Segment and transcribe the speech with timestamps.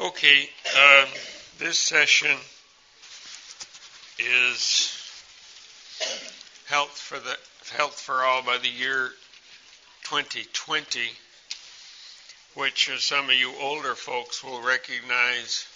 [0.00, 0.48] Okay,
[0.78, 1.08] um,
[1.58, 2.34] this session
[4.18, 4.96] is
[6.64, 7.36] health for the
[7.76, 9.10] health for all by the year
[10.04, 11.00] 2020,
[12.54, 15.66] which as some of you older folks will recognize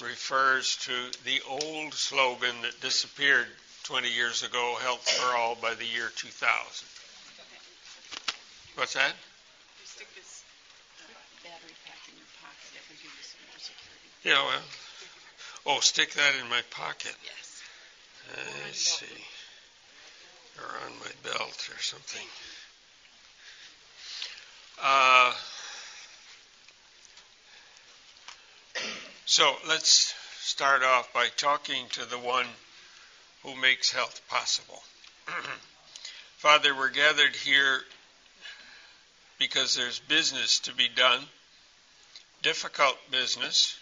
[0.00, 0.92] refers to
[1.24, 3.48] the old slogan that disappeared
[3.82, 6.86] 20 years ago, health for all by the year 2000.
[8.76, 9.14] What's that?
[14.24, 14.62] Yeah, well.
[15.66, 17.14] Oh, stick that in my pocket.
[17.22, 17.62] Yes.
[18.68, 19.06] I see.
[20.58, 22.26] Or on my belt or something.
[24.82, 25.32] Uh,
[29.24, 32.46] so let's start off by talking to the one
[33.42, 34.82] who makes health possible.
[36.38, 37.82] Father, we're gathered here
[39.38, 41.20] because there's business to be done,
[42.42, 43.77] difficult business,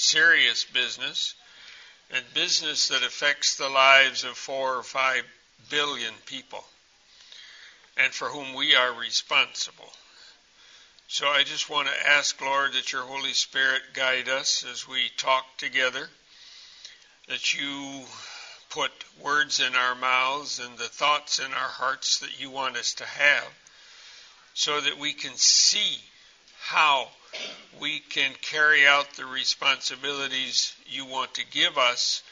[0.00, 1.34] serious business,
[2.10, 5.24] and business that affects the lives of four or five
[5.68, 6.64] billion people,
[7.96, 9.92] and for whom we are responsible.
[11.06, 15.10] So I just want to ask, Lord, that your Holy Spirit guide us as we
[15.16, 16.08] talk together,
[17.28, 18.04] that you
[18.70, 18.90] put
[19.22, 23.04] words in our mouths and the thoughts in our hearts that you want us to
[23.04, 23.48] have,
[24.54, 25.98] so that we can see
[26.60, 27.08] how
[27.80, 32.22] we can carry out the responsibilities you want to give us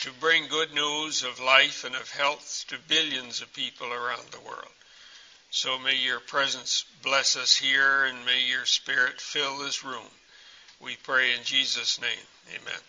[0.00, 4.40] to bring good news of life and of health to billions of people around the
[4.40, 4.72] world.
[5.50, 10.08] So may your presence bless us here and may your spirit fill this room.
[10.80, 12.26] We pray in Jesus' name.
[12.54, 12.80] Amen.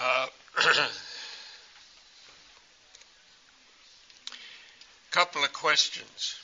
[0.00, 0.26] Uh,
[5.10, 6.41] couple of questions.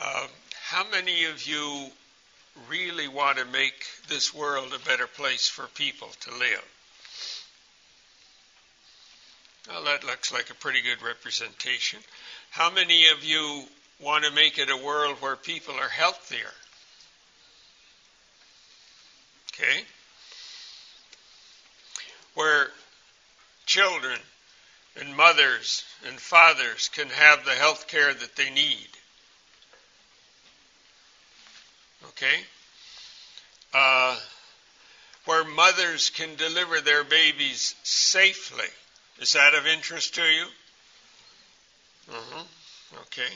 [0.00, 0.26] Uh,
[0.68, 1.90] how many of you
[2.68, 6.64] really want to make this world a better place for people to live?
[9.68, 11.98] Well, that looks like a pretty good representation.
[12.50, 13.64] How many of you
[14.00, 16.52] want to make it a world where people are healthier?
[19.52, 19.82] Okay?
[22.34, 22.68] Where
[23.64, 24.18] children
[25.00, 28.88] and mothers and fathers can have the health care that they need.
[32.16, 32.40] Okay?
[33.74, 34.16] Uh,
[35.26, 38.68] where mothers can deliver their babies safely.
[39.20, 40.46] Is that of interest to you?
[42.10, 42.44] Uh-huh.
[43.02, 43.32] Okay.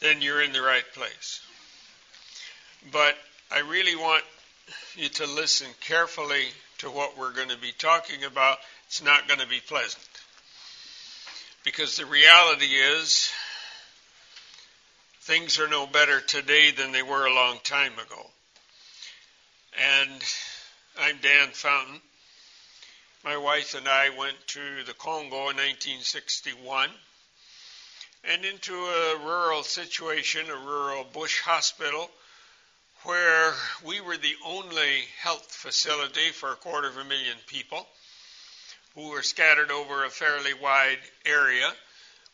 [0.00, 1.40] Then you're in the right place.
[2.92, 3.16] But
[3.50, 4.24] I really want
[4.96, 6.46] you to listen carefully
[6.78, 8.58] to what we're going to be talking about.
[8.86, 10.02] It's not going to be pleasant.
[11.64, 13.30] Because the reality is,
[15.22, 18.26] things are no better today than they were a long time ago.
[20.00, 20.24] And
[21.00, 22.00] I'm Dan Fountain.
[23.24, 26.90] My wife and I went to the Congo in 1961
[28.24, 32.10] and into a rural situation, a rural bush hospital,
[33.04, 33.54] where
[33.84, 37.86] we were the only health facility for a quarter of a million people
[38.96, 41.72] who were scattered over a fairly wide area,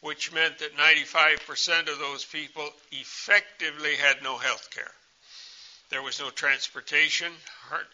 [0.01, 4.91] which meant that 95% of those people effectively had no health care.
[5.91, 7.33] There was no transportation,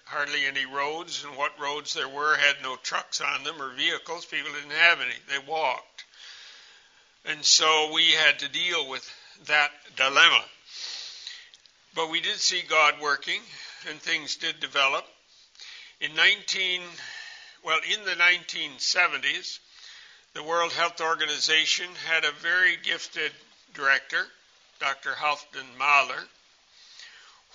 [0.07, 4.25] hardly any roads, and what roads there were had no trucks on them or vehicles.
[4.27, 5.15] People didn't have any.
[5.31, 6.05] They walked.
[7.25, 9.09] And so we had to deal with
[9.47, 10.45] that dilemma.
[11.95, 13.41] But we did see God working,
[13.89, 15.05] and things did develop.
[16.01, 16.83] In 19,
[17.65, 19.61] well, in the 1970s,
[20.35, 23.31] the World Health Organization had a very gifted
[23.73, 24.27] director,
[24.81, 25.13] Dr.
[25.13, 26.25] Halfdan Mahler,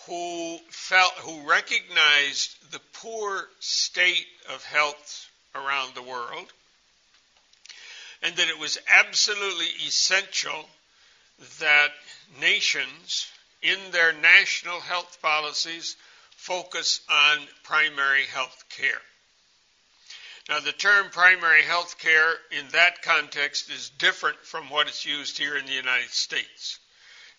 [0.08, 6.54] who felt who recognized the poor state of health around the world
[8.24, 10.70] and that it was absolutely essential
[11.60, 11.90] that
[12.40, 13.28] nations
[13.62, 15.98] in their national health policies
[16.38, 19.02] focus on primary health care.
[20.50, 25.38] Now, the term primary health care in that context is different from what is used
[25.38, 26.80] here in the United States.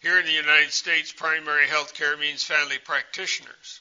[0.01, 3.81] Here in the United States, primary health care means family practitioners.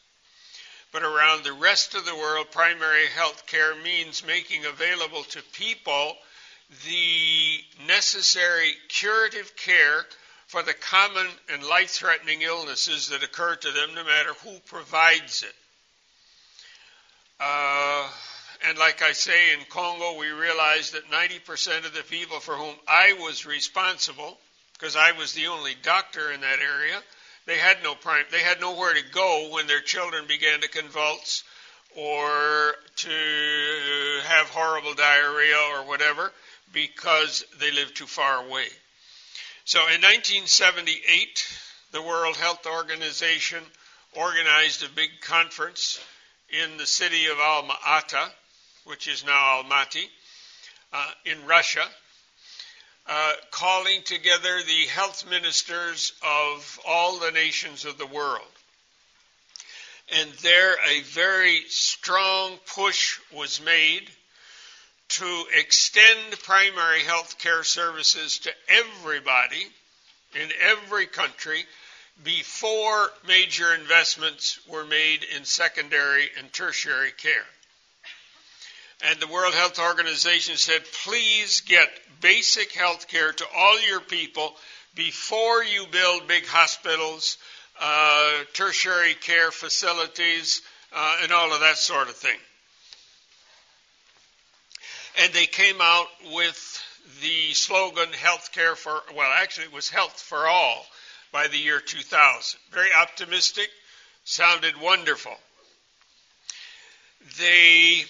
[0.91, 6.17] But around the rest of the world, primary health care means making available to people
[6.87, 10.07] the necessary curative care
[10.47, 15.43] for the common and life threatening illnesses that occur to them, no matter who provides
[15.43, 15.55] it.
[17.39, 18.09] Uh,
[18.67, 22.75] and like I say, in Congo, we realized that 90% of the people for whom
[22.87, 24.37] I was responsible
[24.73, 27.01] because I was the only doctor in that area,
[27.45, 31.43] They had no prime, they had nowhere to go when their children began to convulse
[31.95, 36.31] or to have horrible diarrhea or whatever
[36.71, 38.67] because they lived too far away.
[39.65, 41.47] So in 1978,
[41.91, 43.63] the World Health Organization
[44.13, 45.99] organized a big conference
[46.49, 48.31] in the city of Alma Ata,
[48.89, 50.09] which is now Almaty,
[50.91, 51.85] uh, in Russia,
[53.05, 58.41] uh, calling together the health ministers of all the nations of the world.
[60.19, 64.09] And there a very strong push was made
[65.09, 69.67] to extend primary health care services to everybody
[70.33, 71.63] in every country
[72.23, 77.45] before major investments were made in secondary and tertiary care.
[79.01, 81.87] And the World Health Organization said, please get
[82.21, 84.53] basic health care to all your people
[84.93, 87.37] before you build big hospitals,
[87.79, 90.61] uh, tertiary care facilities,
[90.93, 92.37] uh, and all of that sort of thing.
[95.23, 96.83] And they came out with
[97.21, 100.85] the slogan healthcare for, well, actually it was health for all
[101.31, 102.59] by the year 2000.
[102.71, 103.69] Very optimistic,
[104.25, 105.35] sounded wonderful.
[107.39, 108.03] They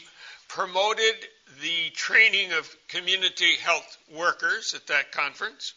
[0.50, 1.16] promoted
[1.62, 5.74] the training of community health workers at that conference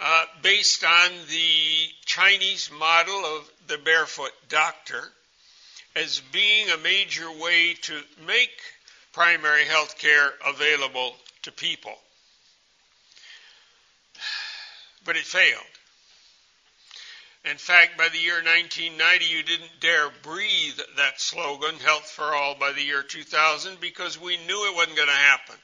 [0.00, 5.02] uh, based on the Chinese model of the barefoot doctor
[5.96, 8.60] as being a major way to make
[9.12, 11.94] primary health care available to people.
[15.04, 15.77] But it failed.
[17.44, 22.54] In fact, by the year 1990, you didn't dare breathe that slogan, Health for All,
[22.54, 25.56] by the year 2000, because we knew it wasn't going to happen.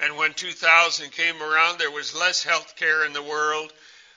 [0.00, 3.72] And when 2000 came around, there was less health care in the world.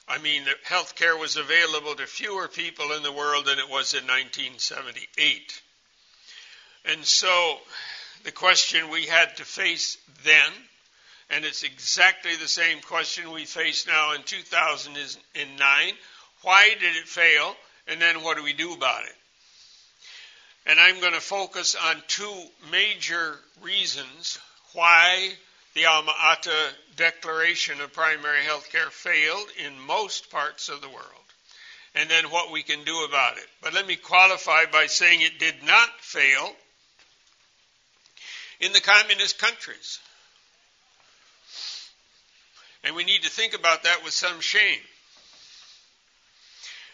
[0.08, 3.94] I mean, health care was available to fewer people in the world than it was
[3.94, 5.62] in 1978.
[6.86, 7.60] And so,
[8.24, 10.52] the question we had to face then,
[11.29, 15.94] and it's exactly the same question we face now in 2009
[16.41, 17.56] why did it fail?
[17.88, 19.15] And then what do we do about it?
[20.65, 24.38] And I'm going to focus on two major reasons
[24.74, 25.31] why
[25.74, 31.06] the Alma Ata Declaration of Primary Health Care failed in most parts of the world,
[31.95, 33.47] and then what we can do about it.
[33.62, 36.51] But let me qualify by saying it did not fail
[38.59, 40.00] in the communist countries.
[42.88, 44.80] And we need to think about that with some shame.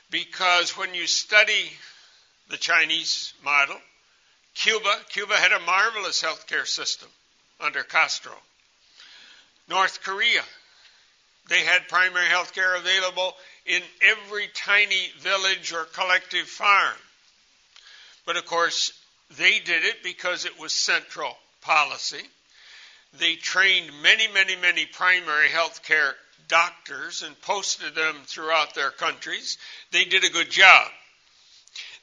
[0.10, 1.72] Because when you study
[2.50, 3.76] the Chinese model,
[4.56, 7.10] Cuba, Cuba had a marvelous healthcare system
[7.60, 8.34] under Castro.
[9.70, 10.42] North Korea,
[11.50, 13.36] they had primary health care available
[13.68, 16.98] in every tiny village or collective farm.
[18.26, 18.94] But of course,
[19.38, 22.24] they did it because it was central policy.
[23.20, 26.16] They trained many, many, many primary health care
[26.48, 29.58] doctors and posted them throughout their countries.
[29.92, 30.88] They did a good job.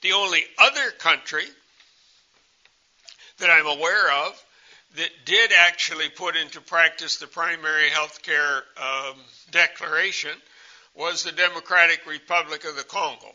[0.03, 1.45] The only other country
[3.39, 4.45] that I'm aware of
[4.97, 9.17] that did actually put into practice the primary health care um,
[9.51, 10.37] declaration
[10.95, 13.35] was the Democratic Republic of the Congo.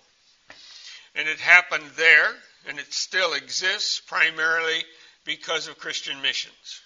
[1.15, 2.31] And it happened there,
[2.67, 4.83] and it still exists primarily
[5.23, 6.81] because of Christian missions.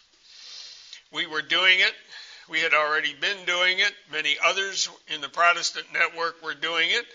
[1.12, 1.94] We were doing it
[2.50, 3.94] we had already been doing it.
[4.12, 7.06] Many others in the Protestant network were doing it.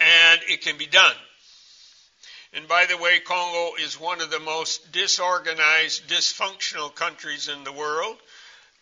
[0.00, 1.16] And it can be done.
[2.52, 7.72] And by the way, Congo is one of the most disorganized, dysfunctional countries in the
[7.72, 8.16] world.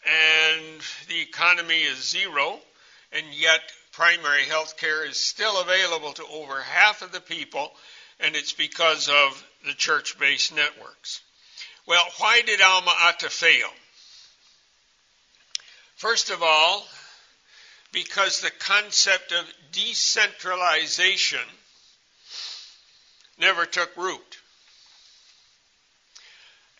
[0.06, 2.58] And the economy is zero.
[3.12, 3.60] And yet,
[3.92, 7.72] primary health care is still available to over half of the people.
[8.20, 11.22] And it's because of the church based networks.
[11.86, 13.70] Well, why did Alma Ata fail?
[15.98, 16.86] First of all,
[17.90, 21.40] because the concept of decentralization
[23.36, 24.38] never took root.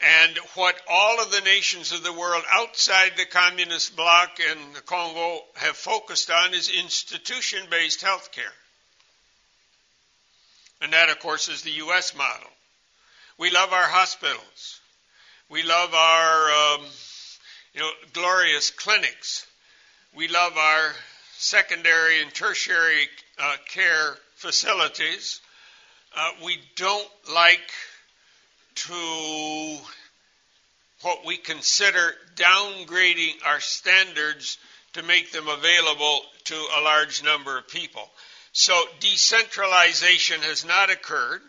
[0.01, 4.83] And what all of the nations of the world outside the communist bloc and the
[4.83, 8.45] Congo have focused on is institution based health care.
[10.81, 12.15] And that, of course, is the U.S.
[12.15, 12.51] model.
[13.37, 14.79] We love our hospitals.
[15.49, 16.85] We love our um,
[17.79, 19.47] you know, glorious clinics.
[20.17, 20.91] We love our
[21.37, 23.07] secondary and tertiary
[23.39, 25.41] uh, care facilities.
[26.17, 27.71] Uh, we don't like
[28.75, 29.79] to
[31.03, 34.59] what we consider downgrading our standards
[34.95, 38.11] to make them available to a large number of people.
[38.51, 41.43] So decentralization has not occurred,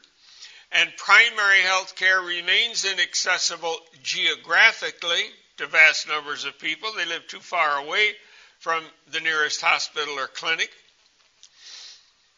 [0.74, 5.24] and primary health care remains inaccessible geographically
[5.60, 6.89] to vast numbers of people.
[6.96, 8.12] They live too far away
[8.60, 10.70] from the nearest hospital or clinic.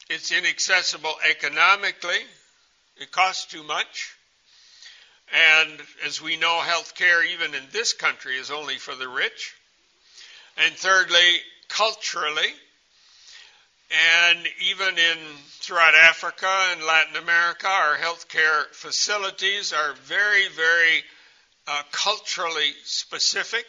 [0.09, 2.17] It's inaccessible economically.
[2.97, 4.15] It costs too much.
[5.59, 9.53] And as we know, health care, even in this country, is only for the rich.
[10.57, 11.29] And thirdly,
[11.69, 12.53] culturally,
[14.25, 15.17] and even in
[15.59, 21.03] throughout Africa and Latin America, our healthcare facilities are very, very
[21.67, 23.65] uh, culturally specific,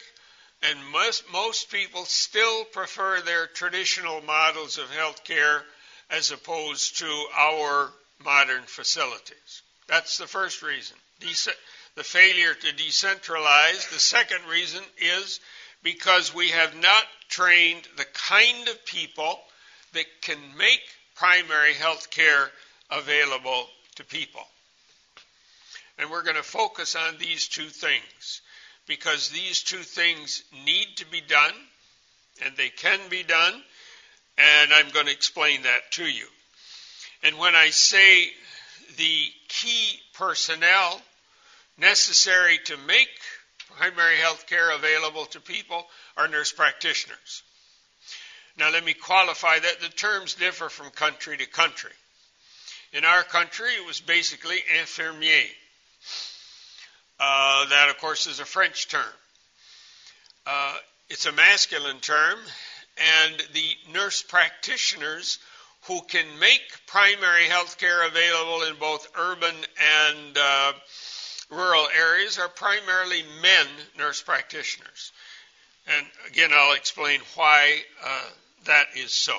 [0.61, 5.61] and most, most people still prefer their traditional models of healthcare
[6.09, 7.91] as opposed to our
[8.23, 9.61] modern facilities.
[9.87, 10.97] That's the first reason.
[11.95, 13.89] the failure to decentralize.
[13.89, 15.39] The second reason is
[15.83, 19.39] because we have not trained the kind of people
[19.93, 20.81] that can make
[21.15, 22.49] primary health care
[22.89, 24.41] available to people.
[25.97, 28.41] And we're going to focus on these two things
[28.87, 31.53] because these two things need to be done
[32.43, 33.53] and they can be done,
[34.37, 36.25] and I'm going to explain that to you.
[37.21, 38.29] And when I say
[38.97, 41.01] the key personnel
[41.77, 43.09] necessary to make
[43.77, 45.85] primary health care available to people
[46.17, 47.43] are nurse practitioners.
[48.57, 49.81] Now, let me qualify that.
[49.81, 51.91] The terms differ from country to country.
[52.91, 55.49] In our country, it was basically infirmier.
[57.19, 59.03] Uh, that, of course, is a French term.
[60.45, 60.75] Uh,
[61.09, 62.39] it's a masculine term,
[62.97, 65.39] and the nurse practitioners
[65.87, 70.73] who can make primary health care available in both urban and uh,
[71.49, 73.67] rural areas are primarily men
[73.97, 75.11] nurse practitioners.
[75.87, 78.29] And again, I'll explain why uh,
[78.65, 79.37] that is so.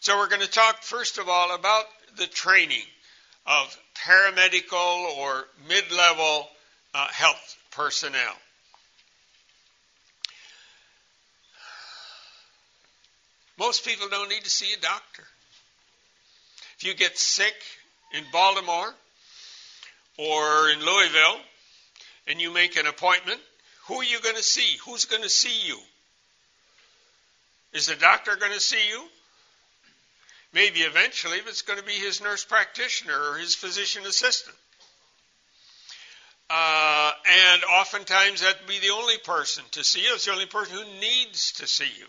[0.00, 1.84] So we're going to talk first of all about
[2.16, 2.84] the training
[3.46, 6.48] of paramedical or mid-level
[6.94, 8.34] uh, health personnel.
[13.58, 15.22] Most people don't need to see a doctor.
[16.78, 17.54] If you get sick
[18.12, 18.92] in Baltimore
[20.18, 21.40] or in Louisville
[22.26, 23.40] and you make an appointment,
[23.86, 24.78] who are you going to see?
[24.86, 25.78] Who's going to see you?
[27.72, 29.04] Is the doctor going to see you?
[30.54, 34.56] Maybe eventually, but it's going to be his nurse practitioner or his physician assistant.
[36.48, 40.14] Uh, and oftentimes that would be the only person to see you.
[40.14, 42.06] It's the only person who needs to see you.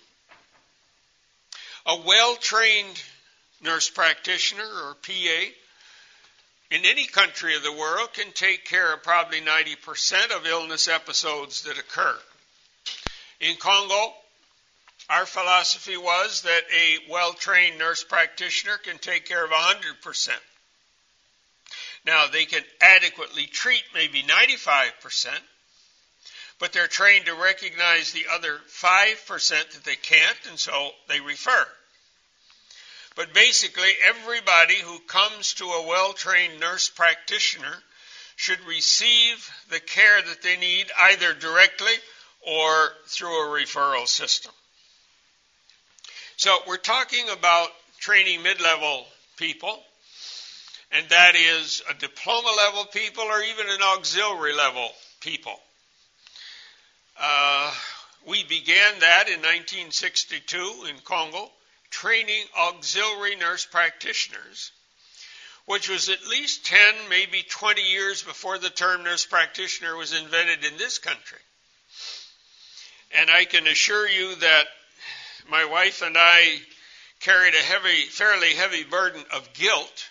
[1.87, 3.01] A well trained
[3.63, 5.45] nurse practitioner or PA
[6.69, 11.63] in any country of the world can take care of probably 90% of illness episodes
[11.63, 12.15] that occur.
[13.39, 14.13] In Congo,
[15.09, 20.29] our philosophy was that a well trained nurse practitioner can take care of 100%.
[22.05, 25.27] Now, they can adequately treat maybe 95%,
[26.59, 31.65] but they're trained to recognize the other 5% that they can't, and so they refer.
[33.15, 37.75] But basically, everybody who comes to a well trained nurse practitioner
[38.35, 41.93] should receive the care that they need either directly
[42.41, 44.51] or through a referral system.
[46.37, 49.05] So we're talking about training mid-level
[49.37, 49.79] people,
[50.91, 54.89] and that is a diploma level people or even an auxiliary level
[55.21, 55.57] people.
[57.17, 57.73] Uh,
[58.27, 61.49] we began that in 1962 in Congo,
[61.89, 64.73] training auxiliary nurse practitioners,
[65.67, 70.65] which was at least 10, maybe 20 years before the term nurse practitioner was invented
[70.65, 71.39] in this country.
[73.17, 74.65] And I can assure you that
[75.49, 76.59] my wife and I
[77.19, 80.09] carried a heavy, fairly heavy burden of guilt.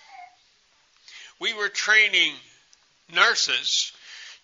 [1.40, 2.32] We were training
[3.14, 3.92] nurses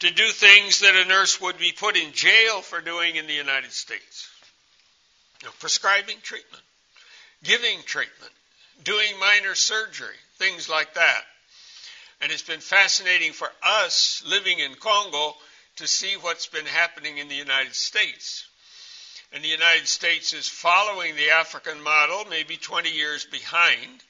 [0.01, 3.35] to do things that a nurse would be put in jail for doing in the
[3.35, 4.29] United States.
[5.43, 6.63] You know, prescribing treatment,
[7.43, 8.33] giving treatment,
[8.85, 11.23] doing minor surgery, things like that.
[12.21, 15.35] And it's been fascinating for us living in Congo
[15.77, 18.47] to see what's been happening in the United States.
[19.33, 24.03] And the United States is following the African model, maybe 20 years behind,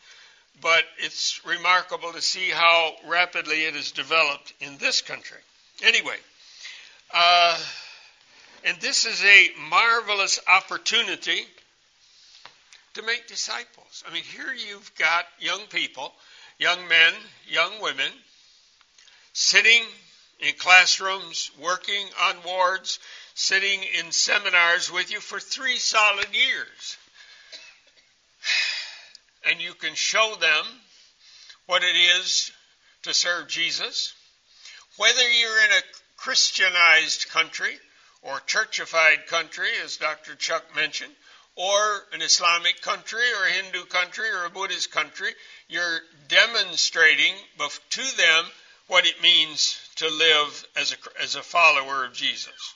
[0.62, 5.38] but it's remarkable to see how rapidly it has developed in this country.
[5.82, 6.16] Anyway,
[7.12, 7.58] uh,
[8.64, 11.44] and this is a marvelous opportunity
[12.94, 14.04] to make disciples.
[14.08, 16.12] I mean, here you've got young people,
[16.58, 17.12] young men,
[17.46, 18.10] young women,
[19.32, 19.82] sitting
[20.40, 22.98] in classrooms, working on wards,
[23.40, 26.98] sitting in seminars with you for three solid years.
[29.46, 30.66] and you can show them
[31.64, 32.52] what it is
[33.02, 34.12] to serve Jesus.
[34.98, 35.82] Whether you're in a
[36.18, 37.78] Christianized country
[38.20, 40.34] or churchified country, as Dr.
[40.34, 41.14] Chuck mentioned,
[41.56, 45.30] or an Islamic country or a Hindu country or a Buddhist country,
[45.66, 47.32] you're demonstrating
[47.88, 48.44] to them
[48.88, 52.74] what it means to live as a, as a follower of Jesus.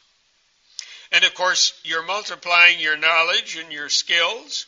[1.15, 4.67] And of course, you're multiplying your knowledge and your skills,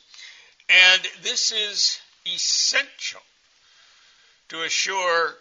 [0.68, 3.20] and this is essential
[4.50, 5.34] to assure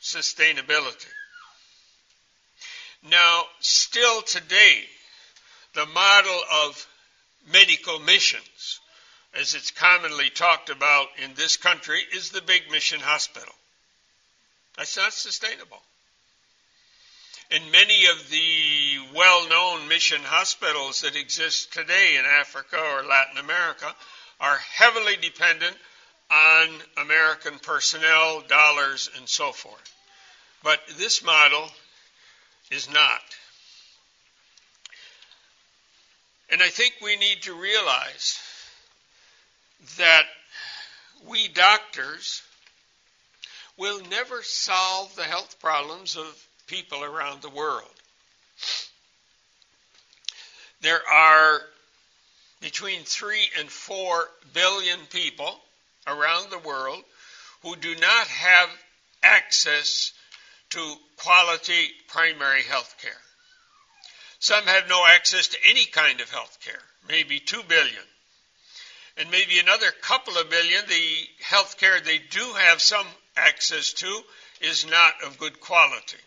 [0.00, 1.08] sustainability.
[3.10, 4.84] Now, still today,
[5.74, 6.86] the model of
[7.52, 8.78] medical missions,
[9.34, 13.54] as it's commonly talked about in this country, is the big mission hospital.
[14.76, 15.82] That's not sustainable.
[17.54, 23.36] And many of the well known mission hospitals that exist today in Africa or Latin
[23.36, 23.94] America
[24.40, 25.76] are heavily dependent
[26.30, 29.94] on American personnel, dollars, and so forth.
[30.62, 31.68] But this model
[32.70, 33.20] is not.
[36.50, 38.38] And I think we need to realize
[39.98, 40.24] that
[41.28, 42.42] we doctors
[43.76, 47.88] will never solve the health problems of people around the world.
[50.80, 51.60] There are
[52.60, 55.60] between 3 and 4 billion people
[56.06, 57.02] around the world
[57.62, 58.68] who do not have
[59.22, 60.12] access
[60.70, 63.10] to quality primary health care.
[64.38, 68.02] Some have no access to any kind of health care, maybe 2 billion.
[69.18, 74.22] And maybe another couple of billion, the health care they do have some access to
[74.62, 76.18] is not of good quality.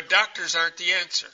[0.00, 1.26] But doctors aren't the answer.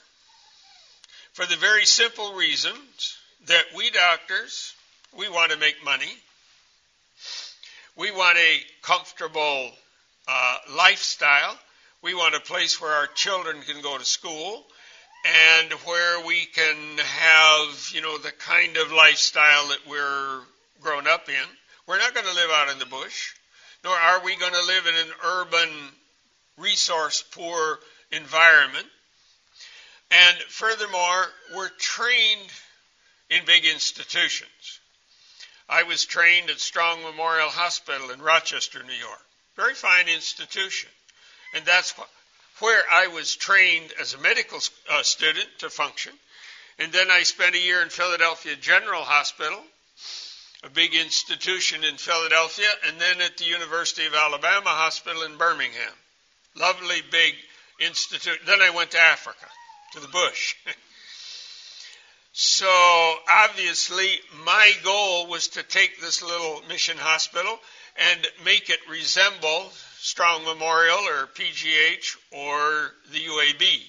[1.31, 4.73] For the very simple reasons that we doctors,
[5.17, 6.11] we want to make money.
[7.95, 9.71] We want a comfortable
[10.27, 11.57] uh, lifestyle.
[12.01, 14.65] We want a place where our children can go to school
[15.61, 20.41] and where we can have, you know, the kind of lifestyle that we're
[20.81, 21.47] grown up in.
[21.87, 23.33] We're not going to live out in the bush,
[23.85, 25.69] nor are we going to live in an urban,
[26.57, 27.79] resource poor
[28.11, 28.85] environment.
[30.11, 32.49] And furthermore, we're trained
[33.29, 34.79] in big institutions.
[35.69, 39.21] I was trained at Strong Memorial Hospital in Rochester, New York.
[39.57, 40.89] Very fine institution.
[41.53, 41.93] And that's
[42.59, 46.13] where I was trained as a medical uh, student to function.
[46.79, 49.59] And then I spent a year in Philadelphia General Hospital,
[50.63, 55.93] a big institution in Philadelphia, and then at the University of Alabama Hospital in Birmingham.
[56.55, 57.35] Lovely big
[57.79, 58.39] institute.
[58.45, 59.45] Then I went to Africa,
[59.93, 60.55] to the bush.
[62.33, 64.09] so obviously,
[64.45, 67.59] my goal was to take this little mission hospital
[68.11, 73.81] and make it resemble Strong Memorial or PGH or the UAB.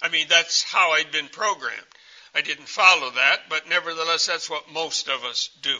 [0.00, 1.86] I mean, that's how I'd been programmed.
[2.34, 5.76] I didn't follow that, but nevertheless, that's what most of us do.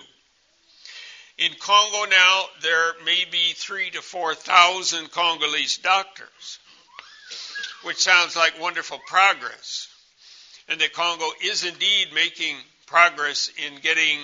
[1.38, 6.58] In Congo now, there may be three to four thousand Congolese doctors
[7.82, 9.88] which sounds like wonderful progress.
[10.68, 14.18] And that Congo is indeed making progress in getting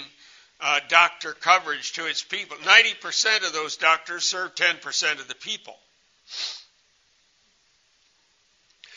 [0.60, 2.56] uh, doctor coverage to its people.
[2.58, 5.76] 90% of those doctors serve 10% of the people.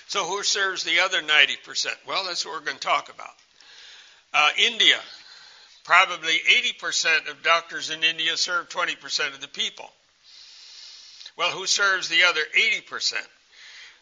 [0.08, 1.88] So, who serves the other 90%?
[2.06, 3.34] Well, that's what we're going to talk about.
[4.34, 4.97] Uh, India,
[5.86, 6.38] probably
[6.82, 9.89] 80% of doctors in India serve 20% of the people.
[11.38, 13.13] Well, who serves the other 80%?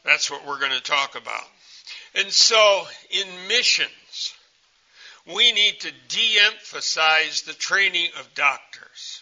[0.04, 1.44] That's what we're going to talk about.
[2.16, 4.34] And so, in missions,
[5.26, 9.22] we need to de emphasize the training of doctors.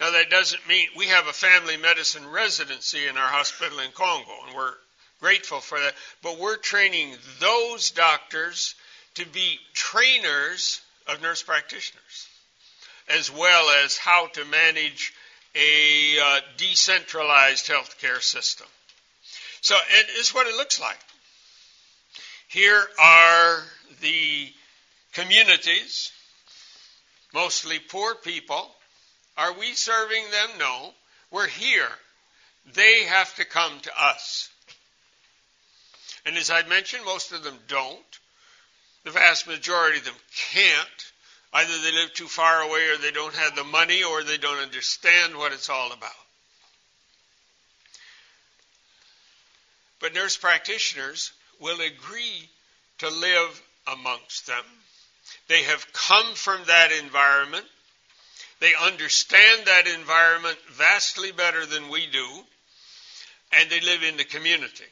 [0.00, 4.32] Now, that doesn't mean we have a family medicine residency in our hospital in Congo,
[4.46, 4.74] and we're
[5.20, 5.94] grateful for that.
[6.22, 8.74] But we're training those doctors
[9.14, 12.28] to be trainers of nurse practitioners,
[13.08, 15.12] as well as how to manage
[15.54, 18.66] a uh, decentralized healthcare system.
[19.62, 20.98] So it is what it looks like.
[22.48, 23.62] Here are
[24.00, 24.52] the
[25.12, 26.10] communities,
[27.32, 28.70] mostly poor people.
[29.38, 30.58] Are we serving them?
[30.58, 30.90] No.
[31.30, 31.88] We're here.
[32.74, 34.50] They have to come to us.
[36.26, 37.98] And as I mentioned, most of them don't.
[39.04, 40.14] The vast majority of them
[40.52, 41.12] can't.
[41.52, 44.62] Either they live too far away or they don't have the money or they don't
[44.62, 46.10] understand what it's all about.
[50.02, 52.50] But nurse practitioners will agree
[52.98, 54.64] to live amongst them.
[55.48, 57.64] They have come from that environment.
[58.58, 62.28] They understand that environment vastly better than we do,
[63.52, 64.84] and they live in the community.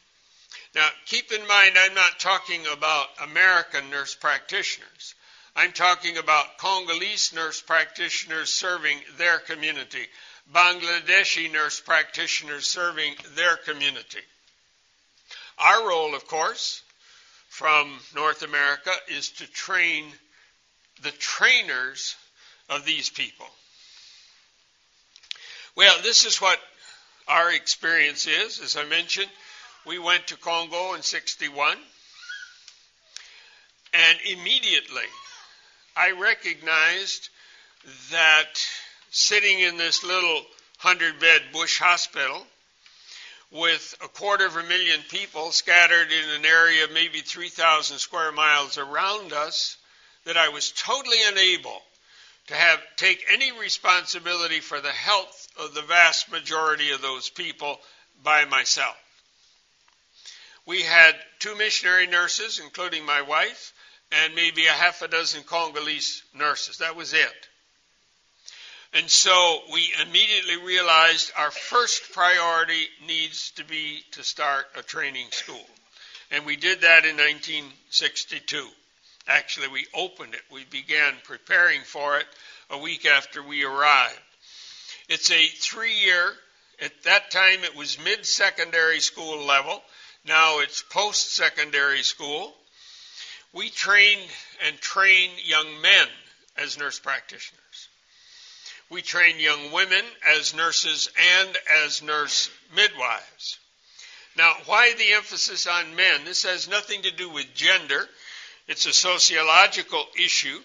[0.77, 5.17] Now, keep in mind, I'm not talking about American nurse practitioners.
[5.57, 10.07] I'm talking about Congolese nurse practitioners serving their community,
[10.55, 14.21] Bangladeshi nurse practitioners serving their community.
[15.61, 16.83] Our role, of course,
[17.49, 20.07] from North America is to train
[21.03, 22.17] the trainers
[22.69, 23.47] of these people.
[25.77, 26.59] Well, this is what
[27.29, 28.61] our experience is.
[28.61, 29.31] As I mentioned,
[29.87, 31.77] we went to Congo in 61,
[33.93, 35.09] and immediately
[35.97, 37.29] I recognized
[38.11, 38.49] that
[39.11, 40.43] sitting in this little
[40.83, 42.47] 100 bed bush hospital
[43.51, 48.79] with a quarter of a million people scattered in an area maybe 3,000 square miles
[48.79, 49.77] around us,
[50.25, 51.83] that I was totally unable
[52.47, 57.79] to have take any responsibility for the health of the vast majority of those people
[58.23, 58.97] by myself.
[60.67, 63.73] We had two missionary nurses, including my wife,
[64.13, 66.79] and maybe a half a dozen Congolese nurses.
[66.79, 67.49] That was it.
[68.93, 75.29] And so we immediately realized our first priority needs to be to start a training
[75.31, 75.65] school.
[76.33, 78.69] And we did that in 1962.
[79.29, 80.43] Actually, we opened it.
[80.51, 82.27] We began preparing for it
[82.69, 84.19] a week after we arrived.
[85.09, 86.33] It's a three year,
[86.81, 89.83] at that time it was mid secondary school level.
[90.27, 92.55] Now it's post secondary school.
[93.53, 94.19] We train
[94.67, 96.07] and train young men
[96.57, 97.61] as nurse practitioners.
[98.91, 100.05] We train young women
[100.37, 101.09] as nurses
[101.41, 103.59] and as nurse midwives.
[104.37, 106.25] Now, why the emphasis on men?
[106.25, 108.09] This has nothing to do with gender.
[108.67, 110.59] It's a sociological issue.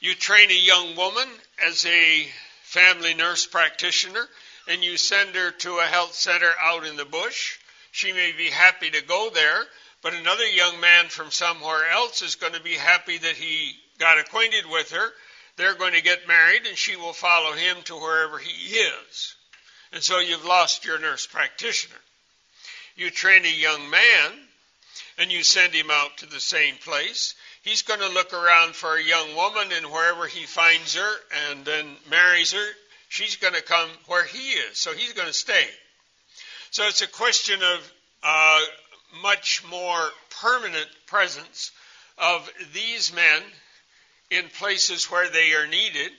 [0.00, 1.28] You train a young woman
[1.62, 2.28] as a
[2.62, 4.26] family nurse practitioner
[4.66, 7.58] and you send her to a health center out in the bush.
[7.92, 9.64] She may be happy to go there,
[10.00, 14.18] but another young man from somewhere else is going to be happy that he got
[14.18, 15.12] acquainted with her
[15.56, 19.34] they're going to get married and she will follow him to wherever he is.
[19.92, 21.96] And so you've lost your nurse practitioner.
[22.96, 24.32] You train a young man
[25.18, 27.34] and you send him out to the same place.
[27.62, 31.14] He's going to look around for a young woman and wherever he finds her
[31.50, 32.68] and then marries her,
[33.08, 34.78] she's going to come where he is.
[34.78, 35.66] So he's going to stay.
[36.70, 37.92] So it's a question of
[38.22, 38.60] uh,
[39.22, 40.08] much more
[40.40, 41.70] permanent presence
[42.18, 43.42] of these men
[44.30, 46.10] in places where they are needed.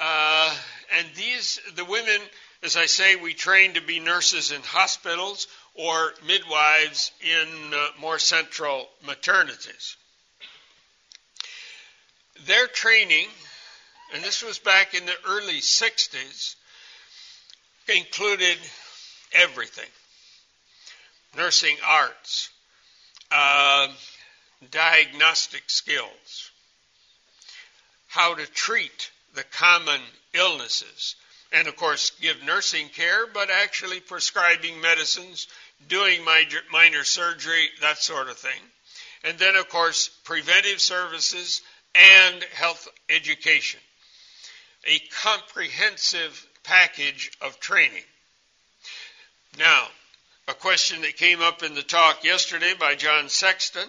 [0.00, 0.54] Uh,
[0.98, 2.20] and these, the women,
[2.62, 8.18] as I say, we train to be nurses in hospitals or midwives in uh, more
[8.18, 9.96] central maternities.
[12.46, 13.28] Their training,
[14.12, 16.56] and this was back in the early 60s,
[17.88, 18.58] included
[19.32, 19.88] everything
[21.36, 22.50] nursing arts,
[23.30, 23.88] uh,
[24.70, 26.50] diagnostic skills,
[28.14, 30.00] how to treat the common
[30.34, 31.16] illnesses.
[31.52, 35.48] And of course, give nursing care, but actually prescribing medicines,
[35.88, 36.24] doing
[36.72, 38.60] minor surgery, that sort of thing.
[39.24, 41.60] And then, of course, preventive services
[41.94, 43.80] and health education.
[44.86, 48.04] A comprehensive package of training.
[49.58, 49.86] Now,
[50.46, 53.88] a question that came up in the talk yesterday by John Sexton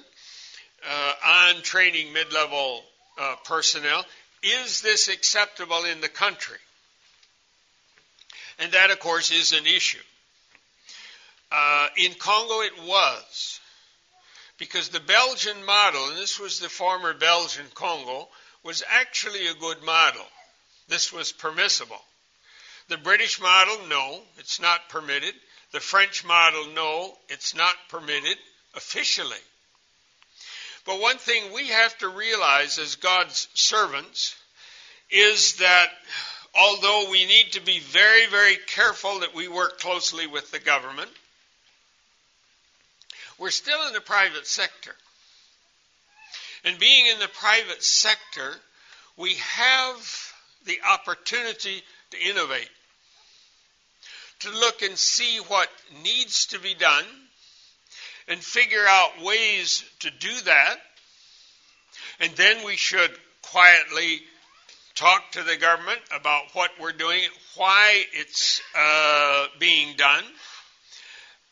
[0.89, 2.83] uh, on training mid level
[3.17, 4.05] uh, personnel.
[4.43, 6.57] Is this acceptable in the country?
[8.59, 10.03] And that, of course, is an issue.
[11.51, 13.59] Uh, in Congo, it was.
[14.57, 18.29] Because the Belgian model, and this was the former Belgian Congo,
[18.63, 20.25] was actually a good model.
[20.87, 22.01] This was permissible.
[22.87, 25.33] The British model, no, it's not permitted.
[25.71, 28.37] The French model, no, it's not permitted
[28.75, 29.37] officially.
[30.85, 34.35] But one thing we have to realize as God's servants
[35.09, 35.89] is that
[36.53, 41.09] although we need to be very, very careful that we work closely with the government,
[43.39, 44.95] we're still in the private sector.
[46.63, 48.53] And being in the private sector,
[49.17, 50.33] we have
[50.65, 52.69] the opportunity to innovate,
[54.41, 55.69] to look and see what
[56.03, 57.05] needs to be done
[58.27, 60.75] and figure out ways to do that.
[62.19, 63.11] And then we should
[63.41, 64.21] quietly
[64.95, 67.21] talk to the government about what we're doing,
[67.55, 70.23] why it's uh, being done.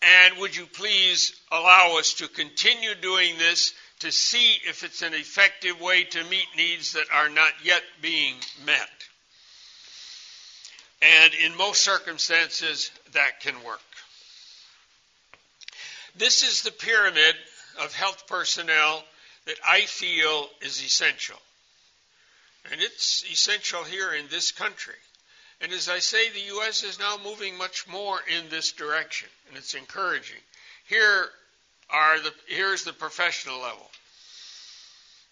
[0.02, 5.14] And would you please allow us to continue doing this to see if it's an
[5.14, 8.90] effective way to meet needs that are not yet being met?
[11.02, 13.82] And in most circumstances, that can work.
[16.16, 17.36] This is the pyramid
[17.82, 19.04] of health personnel
[19.46, 21.40] that I feel is essential.
[22.72, 24.96] And it's essential here in this country.
[25.62, 26.84] And as I say, the U.S.
[26.84, 30.40] is now moving much more in this direction, and it's encouraging.
[30.88, 31.30] Here
[31.90, 33.90] are the here's the professional level.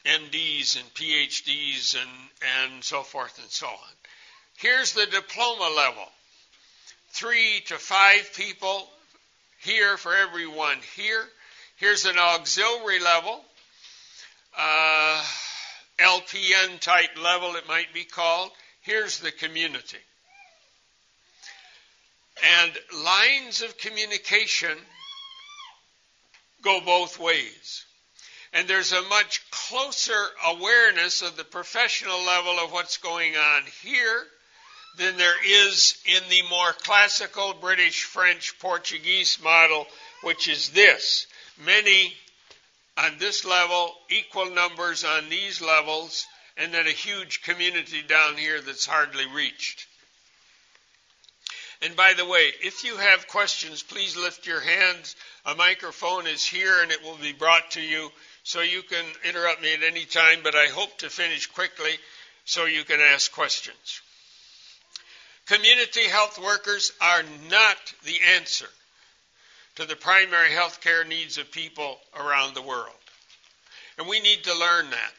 [0.05, 3.93] MDs and PhDs and, and so forth and so on.
[4.57, 6.07] Here's the diploma level.
[7.09, 8.89] Three to five people
[9.61, 11.23] here for everyone here.
[11.77, 13.43] Here's an auxiliary level,
[14.57, 15.23] uh,
[15.99, 18.51] LPN type level, it might be called.
[18.81, 19.97] Here's the community.
[22.61, 22.71] And
[23.03, 24.77] lines of communication
[26.63, 27.85] go both ways.
[28.53, 34.25] And there's a much closer awareness of the professional level of what's going on here
[34.97, 39.87] than there is in the more classical British, French, Portuguese model,
[40.23, 41.27] which is this.
[41.65, 42.13] Many
[42.97, 46.25] on this level, equal numbers on these levels,
[46.57, 49.87] and then a huge community down here that's hardly reached.
[51.81, 55.15] And by the way, if you have questions, please lift your hands.
[55.45, 58.11] A microphone is here and it will be brought to you,
[58.43, 61.91] so you can interrupt me at any time, but I hope to finish quickly
[62.45, 64.01] so you can ask questions.
[65.47, 68.67] Community health workers are not the answer
[69.75, 72.95] to the primary health care needs of people around the world.
[73.97, 75.13] And we need to learn that.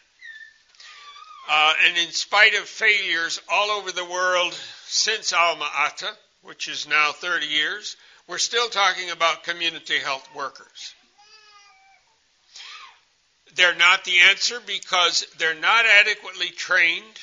[1.50, 4.54] Uh, and in spite of failures all over the world
[4.86, 6.10] since Alma Ata,
[6.42, 7.96] which is now 30 years,
[8.28, 10.94] we're still talking about community health workers.
[13.56, 17.18] They're not the answer because they're not adequately trained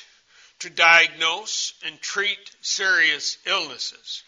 [0.60, 4.22] to diagnose and treat serious illnesses.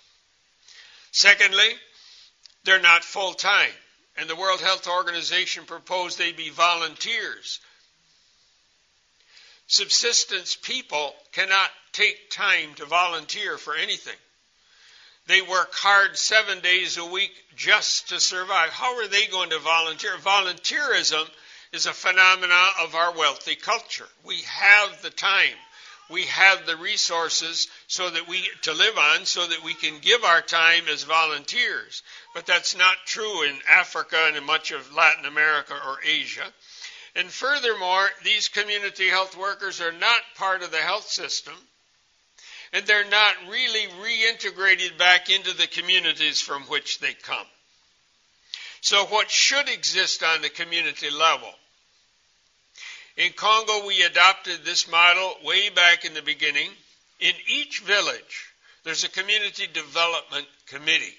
[1.10, 1.68] Secondly,
[2.64, 3.72] they're not full time,
[4.16, 7.60] and the World Health Organization proposed they be volunteers.
[9.66, 14.16] Subsistence people cannot take time to volunteer for anything.
[15.26, 18.70] They work hard seven days a week just to survive.
[18.70, 20.16] How are they going to volunteer?
[20.16, 21.28] Volunteerism
[21.72, 24.08] is a phenomenon of our wealthy culture.
[24.24, 25.56] We have the time
[26.12, 30.22] we have the resources so that we to live on so that we can give
[30.22, 32.02] our time as volunteers.
[32.34, 36.44] But that's not true in Africa and in much of Latin America or Asia.
[37.16, 41.54] And furthermore these community health workers are not part of the health system
[42.72, 47.46] and they're not really reintegrated back into the communities from which they come.
[48.80, 51.52] So what should exist on the community level
[53.16, 56.70] in Congo, we adopted this model way back in the beginning.
[57.20, 58.52] In each village,
[58.84, 61.14] there's a community development committee,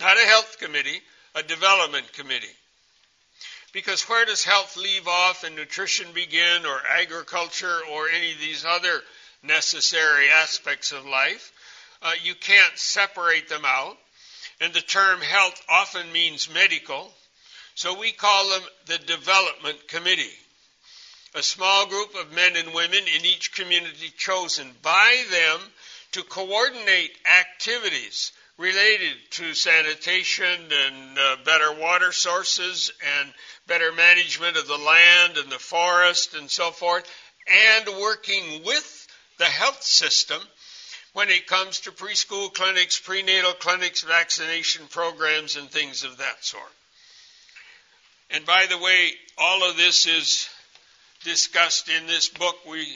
[0.00, 1.00] not a health committee,
[1.34, 2.46] a development committee.
[3.72, 8.64] Because where does health leave off and nutrition begin, or agriculture, or any of these
[8.64, 9.02] other
[9.42, 11.52] necessary aspects of life?
[12.02, 13.96] Uh, you can't separate them out.
[14.60, 17.12] And the term health often means medical.
[17.74, 20.32] So we call them the development committee
[21.36, 25.60] a small group of men and women in each community chosen by them
[26.12, 33.28] to coordinate activities related to sanitation and uh, better water sources and
[33.66, 37.04] better management of the land and the forest and so forth,
[37.46, 39.06] and working with
[39.38, 40.40] the health system
[41.12, 46.62] when it comes to preschool clinics, prenatal clinics, vaccination programs, and things of that sort.
[48.30, 50.48] And by the way, all of this is
[51.26, 52.86] discussed in this book we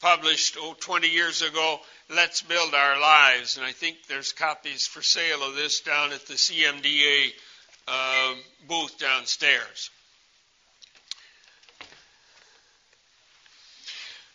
[0.00, 1.78] published oh, 20 years ago,
[2.10, 3.56] Let's Build Our Lives.
[3.56, 7.32] And I think there's copies for sale of this down at the CMDA
[7.86, 8.34] uh,
[8.68, 9.90] booth downstairs.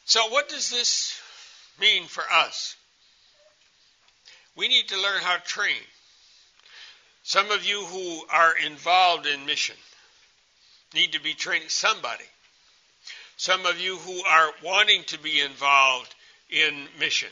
[0.05, 1.19] So, what does this
[1.79, 2.75] mean for us?
[4.55, 5.81] We need to learn how to train.
[7.23, 9.75] Some of you who are involved in mission
[10.93, 12.25] need to be training somebody
[13.43, 16.15] some of you who are wanting to be involved
[16.49, 17.27] in mission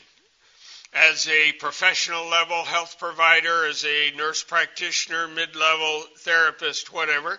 [0.92, 7.38] as a professional level health provider, as a nurse practitioner, mid level therapist, whatever,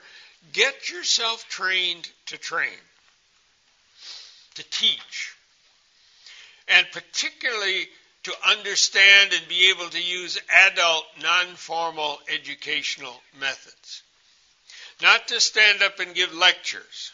[0.53, 2.81] get yourself trained to train,
[4.55, 5.35] to teach,
[6.67, 7.87] and particularly
[8.23, 14.01] to understand and be able to use adult non formal educational methods.
[14.99, 17.11] Not to stand up and give lectures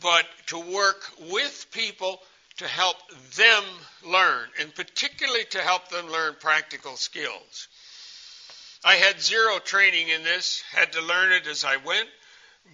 [0.00, 2.20] but to work with people
[2.58, 2.96] to help
[3.36, 3.64] them
[4.04, 7.68] learn, and particularly to help them learn practical skills.
[8.84, 12.08] I had zero training in this, had to learn it as I went,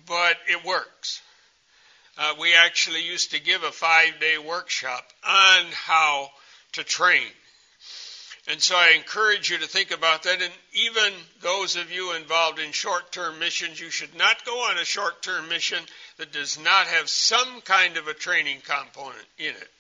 [0.07, 1.21] but it works.
[2.17, 6.31] Uh, we actually used to give a five day workshop on how
[6.73, 7.29] to train.
[8.49, 10.41] And so I encourage you to think about that.
[10.41, 14.79] And even those of you involved in short term missions, you should not go on
[14.79, 15.79] a short term mission
[16.17, 19.71] that does not have some kind of a training component in it.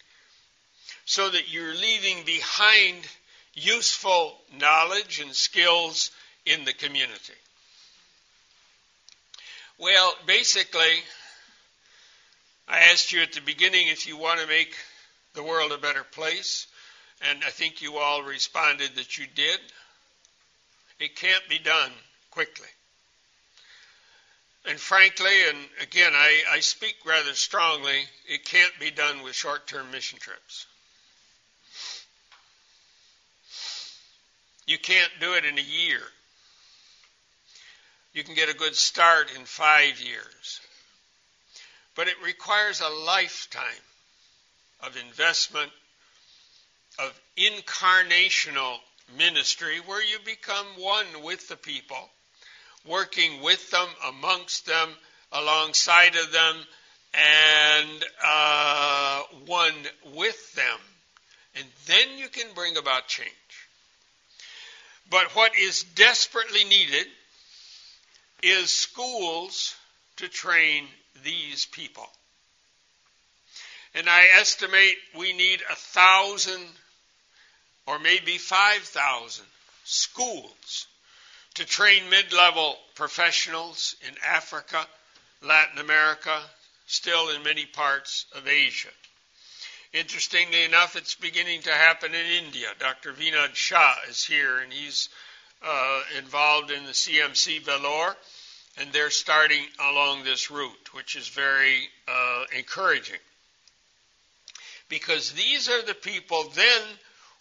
[1.07, 3.07] So that you're leaving behind
[3.55, 6.11] useful knowledge and skills
[6.45, 7.33] in the community.
[9.79, 11.03] Well, basically,
[12.69, 14.75] I asked you at the beginning if you want to make
[15.33, 16.67] the world a better place.
[17.21, 19.61] And I think you all responded that you did.
[21.01, 21.93] It can't be done
[22.31, 22.69] quickly.
[24.69, 29.67] And frankly, and again, I, I speak rather strongly, it can't be done with short
[29.67, 30.67] term mission trips.
[34.67, 36.01] You can't do it in a year.
[38.13, 40.61] You can get a good start in five years.
[41.95, 43.63] But it requires a lifetime
[44.83, 45.71] of investment
[46.99, 48.77] of incarnational
[49.17, 52.11] ministry where you become one with the people,
[52.87, 54.89] working with them, amongst them,
[55.33, 56.57] alongside of them,
[57.15, 59.75] and uh, one
[60.15, 60.79] with them.
[61.57, 63.29] And then you can bring about change.
[65.11, 67.07] But what is desperately needed
[68.43, 69.75] is schools
[70.17, 70.85] to train
[71.25, 72.07] these people.
[73.95, 76.63] And I estimate we need a thousand
[77.89, 79.45] or maybe 5,000
[79.85, 80.87] schools
[81.55, 84.87] to train mid level professionals in Africa,
[85.43, 86.39] Latin America,
[86.87, 88.91] still in many parts of Asia.
[89.95, 92.69] Interestingly enough, it's beginning to happen in India.
[92.79, 93.15] Dr.
[93.15, 95.09] Vinod Shah is here, and he's
[95.67, 98.15] uh, involved in the CMC Vellore,
[98.77, 103.21] and they're starting along this route, which is very uh, encouraging.
[104.91, 106.83] Because these are the people then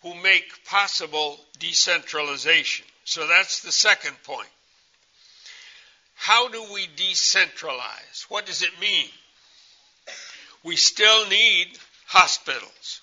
[0.01, 2.85] who make possible decentralization.
[3.05, 4.49] So that's the second point.
[6.15, 8.25] How do we decentralize?
[8.29, 9.09] What does it mean?
[10.63, 11.67] We still need
[12.07, 13.01] hospitals.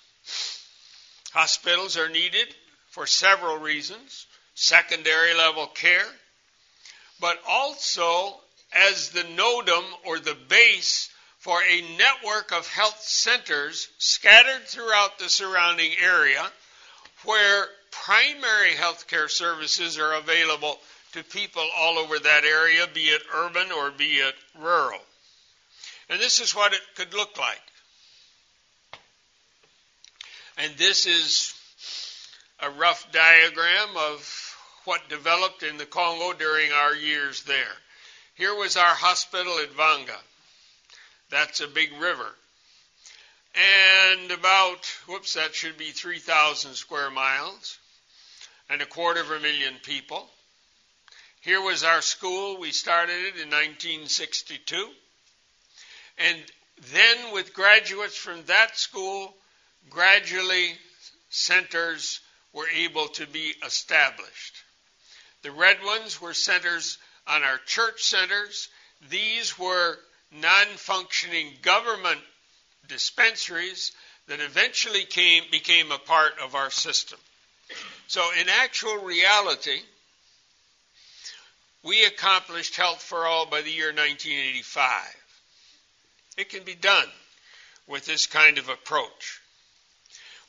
[1.33, 2.47] Hospitals are needed
[2.89, 6.07] for several reasons secondary level care,
[7.19, 8.39] but also
[8.73, 15.29] as the nodum or the base for a network of health centers scattered throughout the
[15.29, 16.51] surrounding area
[17.25, 20.77] where primary health care services are available
[21.13, 24.99] to people all over that area, be it urban or be it rural.
[26.09, 27.61] And this is what it could look like.
[30.57, 31.53] And this is
[32.59, 37.75] a rough diagram of what developed in the Congo during our years there.
[38.35, 40.17] Here was our hospital at Vanga.
[41.29, 42.29] That's a big river
[43.55, 47.77] and about, whoops, that should be 3,000 square miles
[48.69, 50.29] and a quarter of a million people.
[51.41, 52.59] Here was our school.
[52.59, 54.89] We started it in 1962.
[56.17, 56.39] And
[56.91, 59.33] then, with graduates from that school,
[59.89, 60.73] gradually
[61.29, 62.19] centers
[62.51, 64.55] were able to be established.
[65.43, 68.69] The red ones were centers on our church centers.
[69.09, 69.97] These were
[70.31, 72.21] non functioning government
[72.95, 73.91] dispensaries
[74.29, 77.19] that eventually came, became a part of our system.
[78.07, 79.81] So, in actual reality,
[81.83, 84.89] we accomplished Health for All by the year 1985.
[86.37, 87.09] It can be done
[87.85, 89.41] with this kind of approach.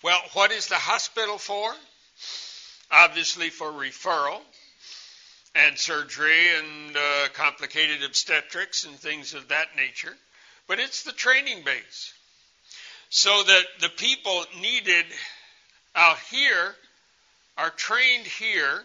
[0.04, 1.74] Well, what is the hospital for?
[2.92, 4.40] Obviously, for referral
[5.56, 10.14] and surgery and uh, complicated obstetrics and things of that nature.
[10.68, 12.12] But it's the training base
[13.10, 15.06] so that the people needed
[15.94, 16.74] out here
[17.56, 18.82] are trained here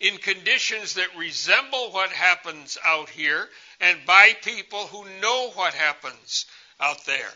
[0.00, 3.48] in conditions that resemble what happens out here
[3.80, 6.46] and by people who know what happens
[6.80, 7.30] out there.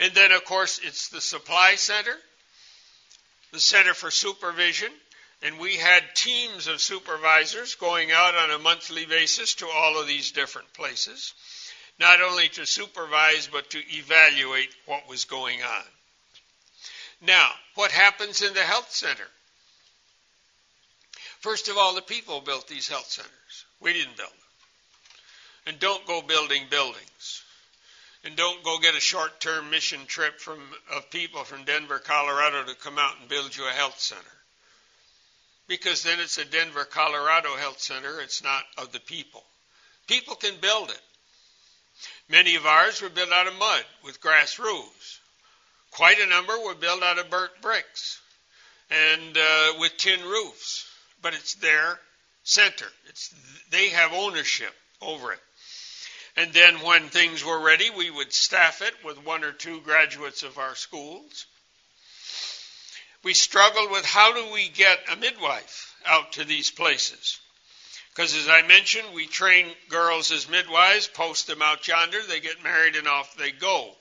[0.00, 2.14] And then, of course, it's the supply center,
[3.52, 4.90] the center for supervision,
[5.42, 10.06] and we had teams of supervisors going out on a monthly basis to all of
[10.06, 11.34] these different places
[11.98, 15.84] not only to supervise, but to evaluate what was going on.
[17.20, 19.26] Now, what happens in the health center?
[21.40, 23.64] First of all, the people built these health centers.
[23.80, 24.36] We didn't build them.
[25.66, 27.42] And don't go building buildings.
[28.24, 30.58] And don't go get a short term mission trip from,
[30.94, 34.22] of people from Denver, Colorado to come out and build you a health center.
[35.68, 39.44] Because then it's a Denver, Colorado health center, it's not of the people.
[40.06, 41.00] People can build it.
[42.28, 45.20] Many of ours were built out of mud with grass roofs.
[45.90, 48.20] Quite a number were built out of burnt bricks
[48.90, 50.86] and uh, with tin roofs.
[51.22, 51.98] But it's their
[52.44, 52.86] center.
[53.08, 53.34] It's,
[53.70, 55.40] they have ownership over it.
[56.36, 60.42] And then when things were ready, we would staff it with one or two graduates
[60.42, 61.46] of our schools.
[63.24, 67.40] We struggled with how do we get a midwife out to these places?
[68.18, 72.64] Because as I mentioned, we train girls as midwives, post them out yonder, they get
[72.64, 73.92] married and off they go.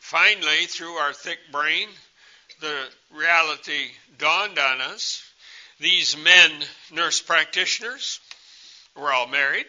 [0.00, 1.88] Finally, through our thick brain,
[2.60, 3.86] the reality
[4.18, 5.22] dawned on us.
[5.80, 6.52] These men,
[6.92, 8.20] nurse practitioners,
[8.94, 9.64] were all married.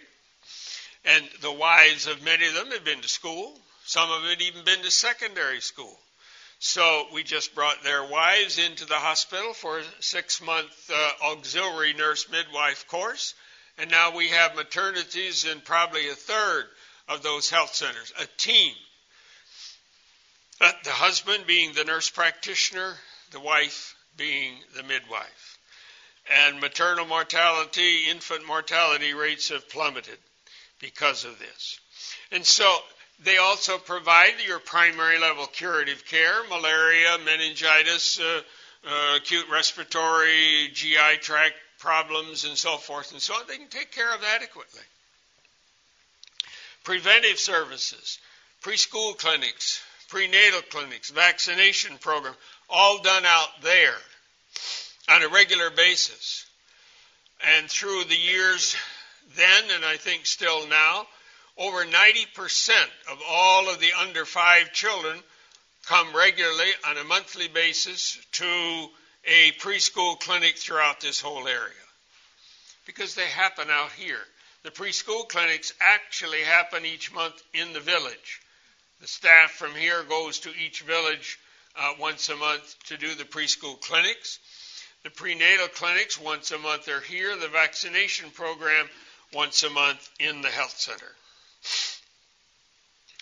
[1.05, 3.57] And the wives of many of them had been to school.
[3.85, 5.97] Some of them had even been to secondary school.
[6.59, 11.93] So we just brought their wives into the hospital for a six month uh, auxiliary
[11.93, 13.33] nurse midwife course.
[13.77, 16.65] And now we have maternities in probably a third
[17.07, 18.73] of those health centers, a team.
[20.59, 22.93] Uh, the husband being the nurse practitioner,
[23.31, 25.57] the wife being the midwife.
[26.45, 30.17] And maternal mortality, infant mortality rates have plummeted
[30.81, 31.79] because of this.
[32.33, 32.79] And so
[33.23, 38.41] they also provide your primary level curative care malaria, meningitis, uh,
[38.87, 43.41] uh, acute respiratory, GI tract problems, and so forth and so on.
[43.47, 44.81] They can take care of adequately.
[46.83, 48.19] Preventive services,
[48.63, 52.33] preschool clinics, prenatal clinics, vaccination program,
[52.69, 53.95] all done out there
[55.09, 56.45] on a regular basis.
[57.57, 58.75] And through the years
[59.35, 61.05] then, and I think still now,
[61.59, 62.71] over 90%
[63.11, 65.19] of all of the under five children
[65.85, 68.87] come regularly on a monthly basis to
[69.25, 71.73] a preschool clinic throughout this whole area
[72.85, 74.21] because they happen out here.
[74.63, 78.41] The preschool clinics actually happen each month in the village.
[79.01, 81.39] The staff from here goes to each village
[81.77, 84.39] uh, once a month to do the preschool clinics.
[85.03, 87.35] The prenatal clinics once a month are here.
[87.37, 88.89] The vaccination program
[89.33, 91.15] once a month in the health center.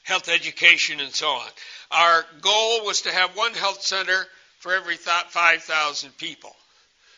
[0.08, 1.47] Health education and so on.
[1.91, 4.26] Our goal was to have one health center
[4.60, 6.55] for every 5,000 people.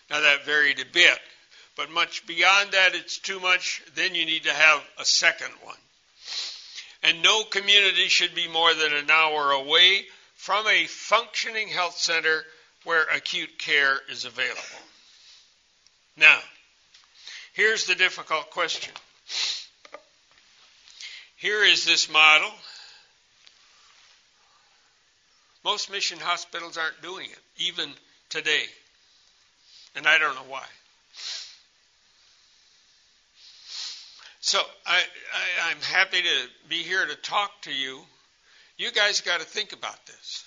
[0.09, 1.17] Now that varied a bit,
[1.77, 3.81] but much beyond that, it's too much.
[3.95, 5.75] Then you need to have a second one.
[7.03, 12.43] And no community should be more than an hour away from a functioning health center
[12.83, 14.59] where acute care is available.
[16.17, 16.39] Now,
[17.59, 18.93] Here's the difficult question.
[21.35, 22.49] Here is this model.
[25.63, 27.89] Most mission hospitals aren't doing it, even
[28.29, 28.63] today.
[29.95, 30.63] And I don't know why.
[34.41, 35.01] So I,
[35.71, 37.99] am happy to be here to talk to you.
[38.77, 40.45] You guys got to think about this.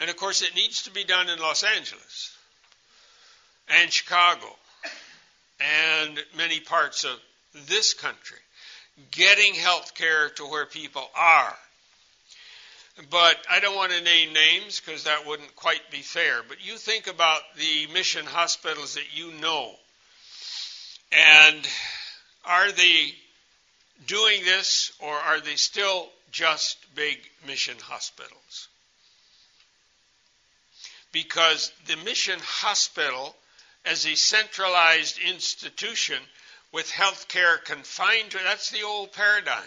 [0.00, 2.36] And of course, it needs to be done in Los Angeles
[3.68, 4.46] and Chicago
[5.60, 7.18] and many parts of
[7.66, 8.38] this country,
[9.10, 11.56] getting health care to where people are.
[13.10, 16.42] But I don't want to name names because that wouldn't quite be fair.
[16.46, 19.72] But you think about the mission hospitals that you know.
[21.12, 21.66] And
[22.44, 23.14] are they
[24.06, 28.68] doing this or are they still just big mission hospitals?
[31.12, 33.34] Because the mission hospital
[33.84, 36.18] as a centralized institution
[36.72, 39.62] with health care confined to that's the old paradigm.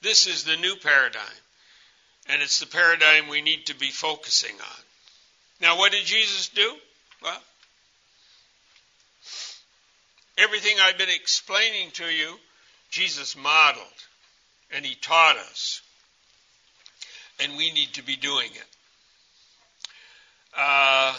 [0.00, 1.22] This is the new paradigm.
[2.28, 4.82] And it's the paradigm we need to be focusing on.
[5.60, 6.72] Now, what did Jesus do?
[7.22, 7.42] Well,
[10.36, 12.34] everything I've been explaining to you,
[12.90, 13.86] Jesus modeled
[14.70, 15.82] and he taught us.
[17.40, 18.66] And we need to be doing it.
[20.56, 21.14] Uh,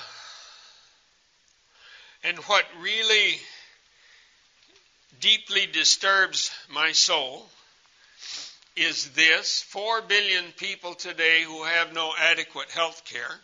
[2.23, 3.39] and what really
[5.21, 7.47] deeply disturbs my soul
[8.75, 13.39] is this 4 billion people today who have no adequate health care.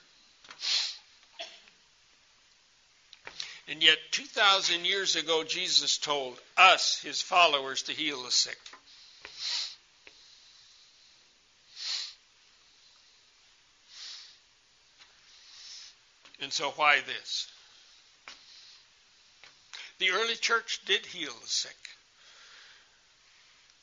[3.68, 8.60] And yet, 2,000 years ago, Jesus told us, his followers, to heal the sick.
[16.42, 17.48] And so, why this?
[19.98, 21.76] The early church did heal the sick.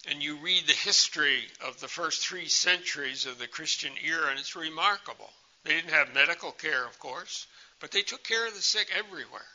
[0.09, 4.39] And you read the history of the first three centuries of the Christian era, and
[4.39, 5.31] it's remarkable.
[5.65, 7.47] They didn't have medical care, of course,
[7.81, 9.47] but they took care of the sick everywhere.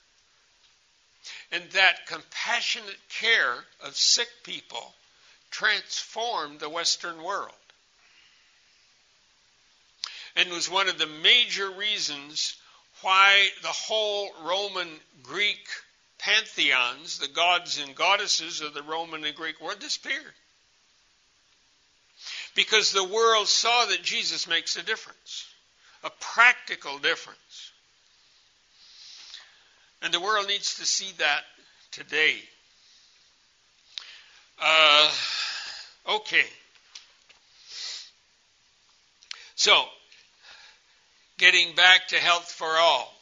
[1.52, 4.94] And that compassionate care of sick people
[5.52, 7.52] transformed the Western world
[10.38, 12.56] and was one of the major reasons
[13.02, 14.90] why the whole Roman
[15.24, 15.68] Greek
[16.20, 20.34] pantheons, the gods and goddesses of the Roman and Greek world, disappeared.
[22.56, 25.46] Because the world saw that Jesus makes a difference,
[26.04, 27.72] a practical difference.
[30.02, 31.42] And the world needs to see that
[31.92, 32.36] today.
[34.60, 35.12] Uh,
[36.10, 36.46] okay.
[39.56, 39.86] So,
[41.38, 43.17] getting back to health for all.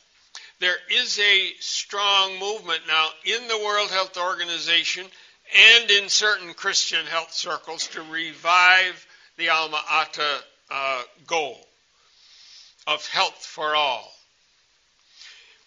[0.59, 5.05] There is a strong movement now in the World Health Organization
[5.53, 9.05] and in certain Christian health circles to revive
[9.37, 10.39] the Alma Ata
[10.71, 11.67] uh, goal
[12.87, 14.11] of health for all.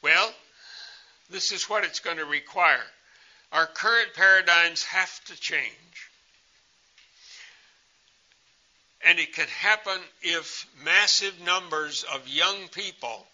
[0.02, 0.32] Well,
[1.30, 2.84] this is what it's going to require.
[3.52, 5.64] Our current paradigms have to change.
[9.06, 13.26] And it can happen if massive numbers of young people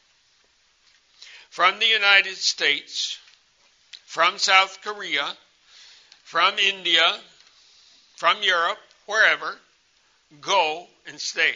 [1.54, 3.16] from the United States,
[4.06, 5.24] from South Korea,
[6.24, 7.16] from India,
[8.16, 9.54] from Europe, wherever,
[10.40, 11.52] go and stay.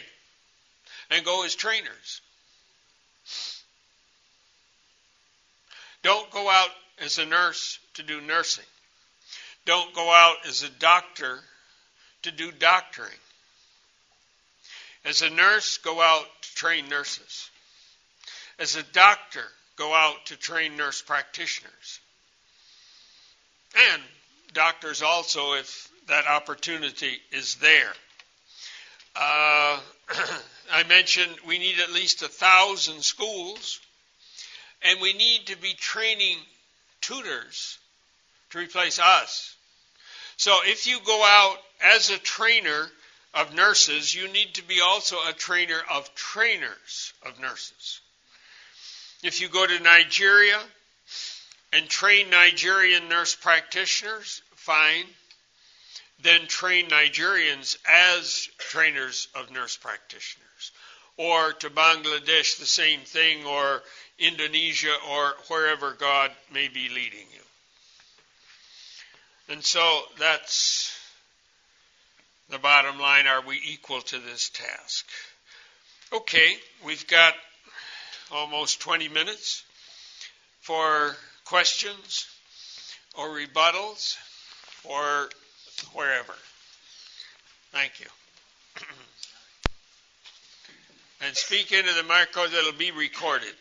[1.11, 2.21] And go as trainers.
[6.01, 6.69] Don't go out
[7.03, 8.63] as a nurse to do nursing.
[9.65, 11.41] Don't go out as a doctor
[12.21, 13.19] to do doctoring.
[15.03, 17.49] As a nurse, go out to train nurses.
[18.59, 19.43] As a doctor,
[19.79, 21.99] go out to train nurse practitioners.
[23.93, 24.01] And
[24.53, 27.93] doctors also, if that opportunity is there.
[29.15, 29.79] Uh,
[30.71, 33.79] I mentioned we need at least a thousand schools,
[34.83, 36.37] and we need to be training
[37.01, 37.77] tutors
[38.49, 39.55] to replace us.
[40.37, 41.57] So if you go out
[41.95, 42.87] as a trainer
[43.33, 48.01] of nurses, you need to be also a trainer of trainers of nurses.
[49.23, 50.59] If you go to Nigeria
[51.73, 55.05] and train Nigerian nurse practitioners, fine.
[56.21, 60.71] Then train Nigerians as trainers of nurse practitioners.
[61.17, 63.81] Or to Bangladesh, the same thing, or
[64.17, 67.41] Indonesia, or wherever God may be leading you.
[69.49, 70.97] And so that's
[72.49, 75.05] the bottom line are we equal to this task?
[76.13, 77.33] Okay, we've got
[78.31, 79.63] almost 20 minutes
[80.61, 81.15] for
[81.45, 82.27] questions
[83.17, 84.15] or rebuttals
[84.83, 85.29] or
[85.93, 86.33] wherever.
[87.71, 88.05] Thank you.
[91.25, 93.53] and speak into the microphone that'll be recorded.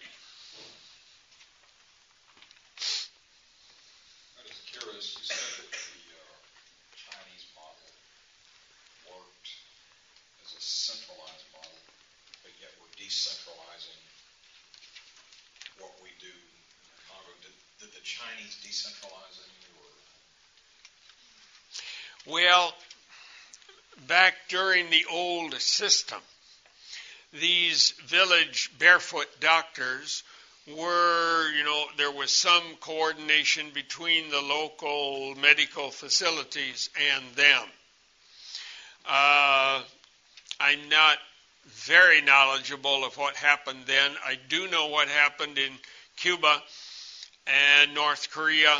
[22.26, 22.74] Well,
[24.06, 26.18] back during the old system,
[27.32, 30.22] these village barefoot doctors
[30.66, 37.64] were, you know, there was some coordination between the local medical facilities and them.
[39.06, 39.82] Uh,
[40.60, 41.18] I'm not
[41.68, 44.12] very knowledgeable of what happened then.
[44.24, 45.72] I do know what happened in
[46.16, 46.62] Cuba
[47.46, 48.76] and North Korea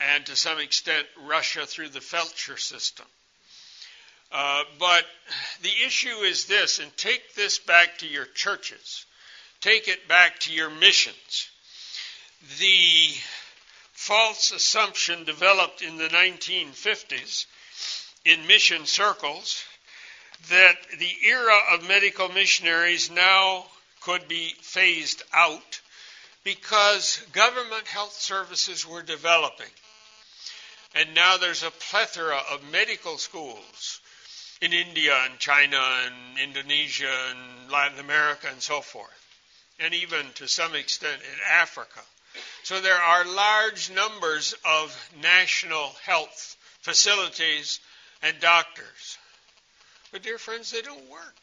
[0.00, 3.06] and to some extent Russia through the Feldsher system.
[4.30, 5.04] Uh, but
[5.62, 9.06] the issue is this, and take this back to your churches,
[9.60, 11.48] take it back to your missions.
[12.58, 13.14] The
[13.92, 17.46] false assumption developed in the 1950s
[18.24, 19.64] in mission circles
[20.50, 23.66] that the era of medical missionaries now
[24.00, 25.80] could be phased out
[26.44, 29.66] because government health services were developing.
[30.94, 34.00] And now there's a plethora of medical schools
[34.60, 39.26] in India and China and Indonesia and Latin America and so forth,
[39.78, 42.00] and even to some extent in Africa.
[42.62, 47.80] So there are large numbers of national health facilities
[48.22, 49.17] and doctors.
[50.12, 51.34] But, dear friends, they don't work.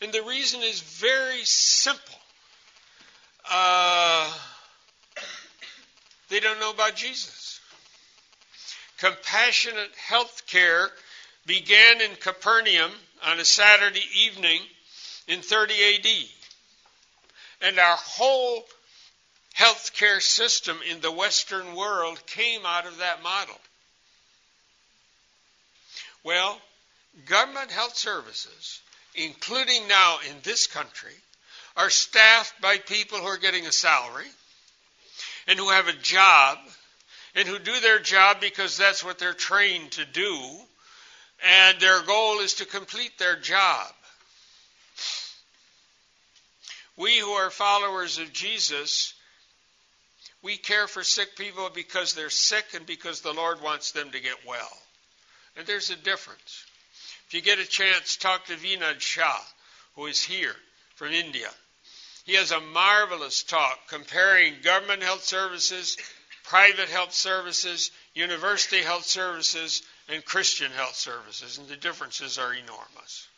[0.00, 2.18] And the reason is very simple.
[3.50, 4.30] Uh,
[6.28, 7.60] they don't know about Jesus.
[8.98, 10.90] compassionate health care
[11.46, 12.90] began in Capernaum
[13.26, 14.60] on a Saturday evening
[15.28, 16.06] in 30 AD.
[17.62, 18.64] And our whole
[19.56, 23.58] healthcare system in the Western world came out of that model.
[26.24, 26.58] Well,
[27.26, 28.80] government health services,
[29.14, 31.14] including now in this country,
[31.76, 34.26] are staffed by people who are getting a salary
[35.46, 36.58] and who have a job
[37.34, 40.38] and who do their job because that's what they're trained to do,
[41.44, 43.92] and their goal is to complete their job.
[46.96, 49.14] We who are followers of Jesus,
[50.42, 54.20] we care for sick people because they're sick and because the Lord wants them to
[54.20, 54.70] get well.
[55.56, 56.64] And there's a difference.
[57.26, 59.40] If you get a chance, talk to Vinod Shah,
[59.94, 60.56] who is here
[60.96, 61.50] from India.
[62.24, 65.96] He has a marvelous talk comparing government health services,
[66.44, 73.28] private health services, university health services, and Christian health services, and the differences are enormous.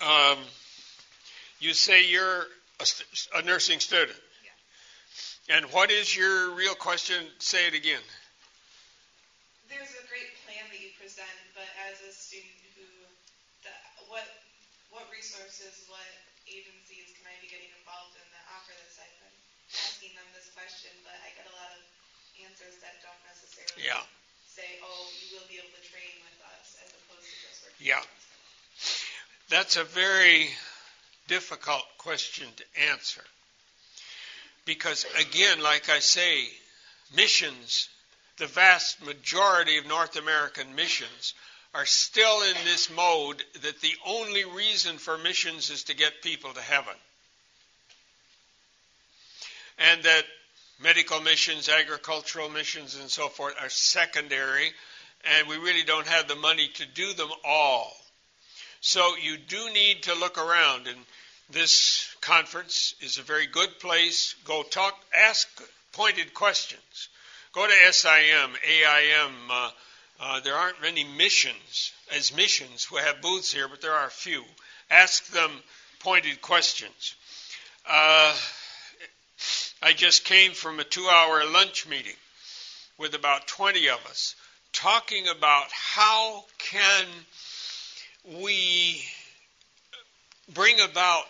[0.00, 0.38] Um,
[1.58, 2.46] you say you're
[2.78, 2.86] a,
[3.38, 4.16] a nursing student.
[4.46, 5.58] Yeah.
[5.58, 7.18] And what is your real question?
[7.38, 8.02] Say it again.
[9.66, 12.88] There's a great plan that you present, but as a student who,
[13.66, 13.74] the,
[14.08, 14.24] what
[14.88, 16.08] what resources, what
[16.48, 18.96] agencies can I be getting involved in that offer this?
[18.96, 19.36] I've been
[19.76, 21.82] asking them this question, but I get a lot of
[22.42, 24.02] answers that don't necessarily yeah.
[24.50, 27.86] say, "Oh, you will be able to train with us," as opposed to just working.
[27.86, 28.02] Yeah.
[29.48, 30.50] That's a very
[31.28, 33.24] difficult question to answer.
[34.64, 36.50] Because, again, like I say,
[37.14, 37.88] missions,
[38.36, 41.34] the vast majority of North American missions,
[41.72, 46.52] are still in this mode that the only reason for missions is to get people
[46.52, 46.94] to heaven.
[49.78, 50.24] And that
[50.82, 54.72] medical missions, agricultural missions, and so forth are secondary,
[55.36, 57.92] and we really don't have the money to do them all.
[58.80, 60.98] So you do need to look around, and
[61.50, 64.34] this conference is a very good place.
[64.44, 65.48] Go talk, ask
[65.92, 67.08] pointed questions.
[67.52, 69.32] Go to SIM, AIM.
[69.50, 69.70] Uh,
[70.20, 74.10] uh, there aren't many missions as missions who have booths here, but there are a
[74.10, 74.44] few.
[74.90, 75.50] Ask them
[76.00, 77.14] pointed questions.
[77.88, 78.34] Uh,
[79.82, 82.16] I just came from a two hour lunch meeting
[82.98, 84.34] with about 20 of us
[84.72, 87.06] talking about how can
[88.42, 89.02] we
[90.52, 91.24] bring about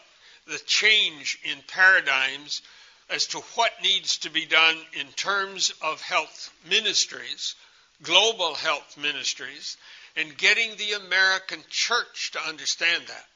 [0.47, 2.63] the change in paradigms
[3.11, 7.55] as to what needs to be done in terms of health ministries,
[8.03, 9.77] global health ministries,
[10.17, 13.27] and getting the American church to understand that,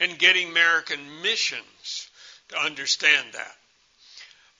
[0.00, 2.08] and getting American missions
[2.48, 3.56] to understand that.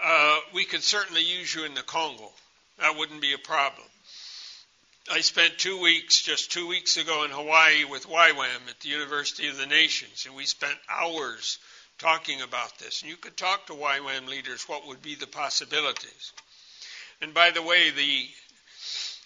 [0.03, 2.29] Uh, we could certainly use you in the Congo.
[2.81, 3.87] That wouldn't be a problem.
[5.11, 9.49] I spent two weeks, just two weeks ago, in Hawaii with YWAM at the University
[9.49, 11.59] of the Nations, and we spent hours
[11.99, 13.03] talking about this.
[13.03, 16.33] And you could talk to YWAM leaders what would be the possibilities.
[17.21, 18.27] And by the way, the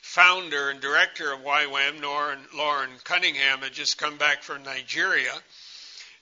[0.02, 5.32] founder and director of YWAM, Loren, Loren Cunningham, had just come back from Nigeria.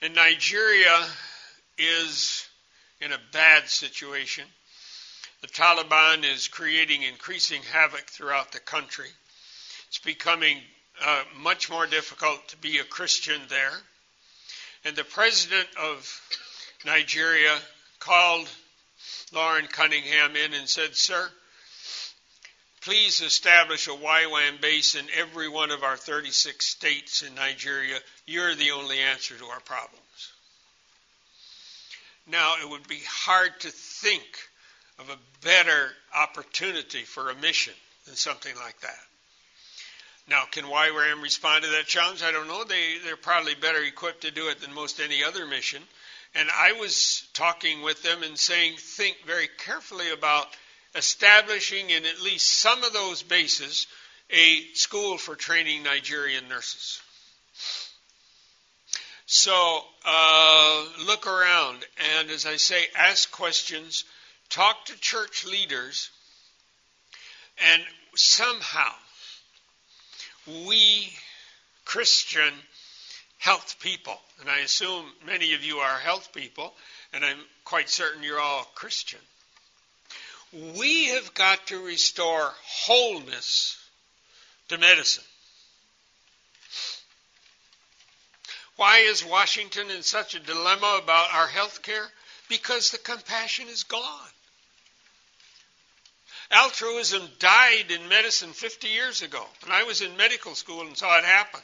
[0.00, 1.06] And Nigeria
[1.76, 2.43] is
[3.00, 4.44] in a bad situation.
[5.42, 9.10] The Taliban is creating increasing havoc throughout the country.
[9.88, 10.58] It's becoming
[11.04, 13.72] uh, much more difficult to be a Christian there.
[14.84, 16.20] And the president of
[16.84, 17.56] Nigeria
[17.98, 18.48] called
[19.32, 21.28] Loren Cunningham in and said, Sir,
[22.82, 27.98] please establish a YWAM base in every one of our 36 states in Nigeria.
[28.26, 30.03] You're the only answer to our problems.
[32.26, 34.24] Now, it would be hard to think
[34.98, 37.74] of a better opportunity for a mission
[38.06, 38.98] than something like that.
[40.28, 42.22] Now, can YWAM respond to that challenge?
[42.22, 42.64] I don't know.
[42.64, 45.82] They, they're probably better equipped to do it than most any other mission.
[46.34, 50.46] And I was talking with them and saying, think very carefully about
[50.94, 53.86] establishing in at least some of those bases
[54.30, 57.00] a school for training Nigerian nurses.
[59.26, 61.84] So uh, look around
[62.18, 64.04] and, as I say, ask questions,
[64.50, 66.10] talk to church leaders,
[67.72, 67.82] and
[68.14, 68.92] somehow
[70.66, 71.10] we
[71.84, 72.52] Christian
[73.38, 76.72] health people, and I assume many of you are health people,
[77.12, 79.20] and I'm quite certain you're all Christian.
[80.76, 83.76] We have got to restore wholeness
[84.68, 85.24] to medicine.
[88.76, 92.06] Why is Washington in such a dilemma about our health care?
[92.48, 94.28] Because the compassion is gone.
[96.50, 101.18] Altruism died in medicine 50 years ago, and I was in medical school and saw
[101.18, 101.60] it happen.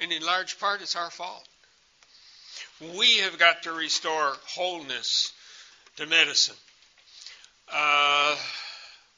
[0.00, 1.46] And in large part, it's our fault.
[2.96, 5.32] We have got to restore wholeness
[5.96, 6.56] to medicine.
[7.72, 8.36] Uh,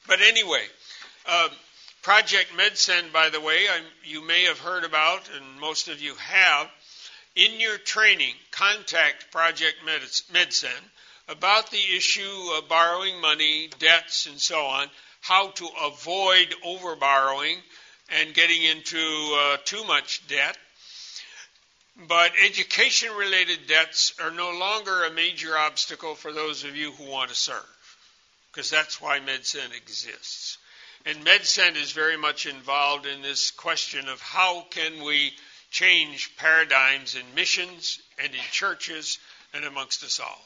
[0.07, 0.65] but anyway,
[1.25, 1.49] uh,
[2.05, 6.13] Project MedSend, by the way, I'm, you may have heard about, and most of you
[6.13, 6.69] have.
[7.35, 9.77] In your training, contact Project
[10.31, 10.83] MedSend
[11.27, 14.87] about the issue of borrowing money, debts, and so on,
[15.21, 17.55] how to avoid overborrowing
[18.09, 20.55] and getting into uh, too much debt.
[22.07, 27.09] But education related debts are no longer a major obstacle for those of you who
[27.09, 27.97] want to serve,
[28.51, 30.59] because that's why MedSend exists.
[31.05, 35.33] And MedSend is very much involved in this question of how can we
[35.69, 39.19] change paradigms in missions and in churches
[39.53, 40.41] and amongst us all.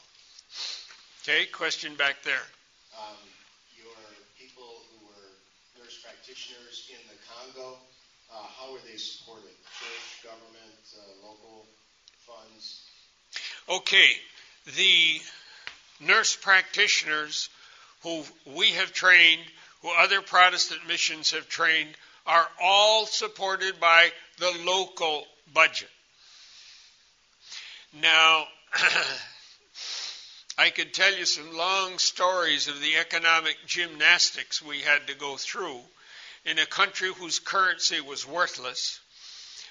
[1.22, 2.44] Okay, question back there.
[2.98, 3.16] Um,
[3.78, 3.94] your
[4.38, 7.78] people who were nurse practitioners in the Congo,
[8.30, 9.48] uh, how were they supported?
[9.78, 11.64] Church, government, uh, local
[12.26, 12.82] funds?
[13.66, 14.10] Okay,
[14.76, 15.20] the
[16.06, 17.48] nurse practitioners
[18.02, 19.44] who we have trained
[19.82, 25.88] who other Protestant missions have trained are all supported by the local budget.
[27.94, 28.46] Now,
[30.58, 35.36] I could tell you some long stories of the economic gymnastics we had to go
[35.36, 35.80] through
[36.44, 39.00] in a country whose currency was worthless.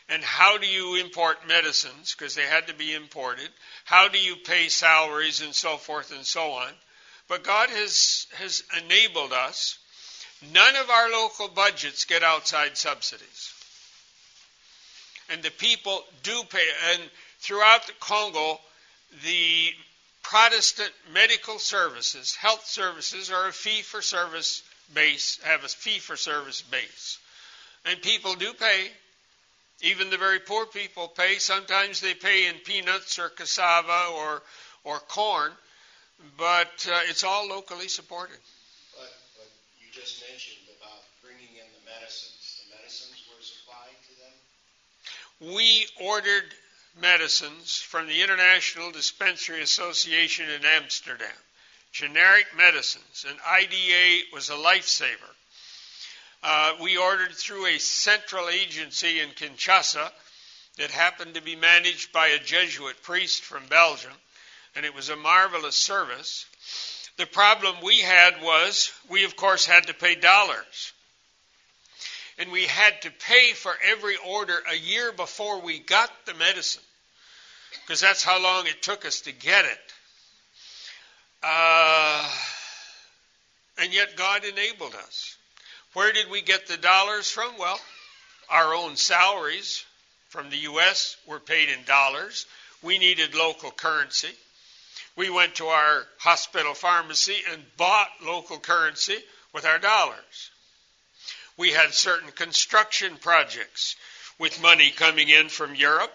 [0.10, 2.16] And how do you import medicines?
[2.16, 3.50] Because they had to be imported.
[3.86, 6.74] How do you pay salaries and so forth and so on?
[7.28, 9.78] But God has, has enabled us
[10.42, 13.54] None of our local budgets get outside subsidies.
[15.30, 16.66] And the people do pay.
[16.92, 17.02] And
[17.40, 18.60] throughout the Congo,
[19.24, 19.74] the
[20.24, 24.64] Protestant medical services, health services, are a fee for service
[24.94, 27.18] base, have a fee for service base.
[27.86, 28.92] And people do pay.
[29.82, 31.40] Even the very poor people pay.
[31.40, 34.42] Sometimes they pay in peanuts or cassava or,
[34.84, 35.52] or corn,
[36.38, 38.38] but uh, it's all locally supported
[39.92, 42.62] just mentioned about bringing in the medicines.
[42.64, 45.56] The medicines were supplied to them?
[45.56, 46.54] We ordered
[47.00, 51.28] medicines from the International Dispensary Association in Amsterdam,
[51.92, 55.34] generic medicines, and IDA was a lifesaver.
[56.42, 60.12] Uh, we ordered through a central agency in Kinshasa
[60.78, 64.14] that happened to be managed by a Jesuit priest from Belgium,
[64.76, 66.46] and it was a marvelous service.
[67.20, 70.94] The problem we had was we, of course, had to pay dollars.
[72.38, 76.82] And we had to pay for every order a year before we got the medicine,
[77.82, 79.94] because that's how long it took us to get it.
[81.44, 82.32] Uh,
[83.80, 85.36] and yet God enabled us.
[85.96, 87.52] Where did we get the dollars from?
[87.60, 87.82] Well,
[88.50, 89.84] our own salaries
[90.30, 91.18] from the U.S.
[91.28, 92.46] were paid in dollars.
[92.82, 94.30] We needed local currency.
[95.20, 99.18] We went to our hospital pharmacy and bought local currency
[99.54, 100.52] with our dollars.
[101.58, 103.98] We had certain construction projects
[104.40, 106.14] with money coming in from Europe.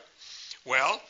[0.65, 1.03] Well,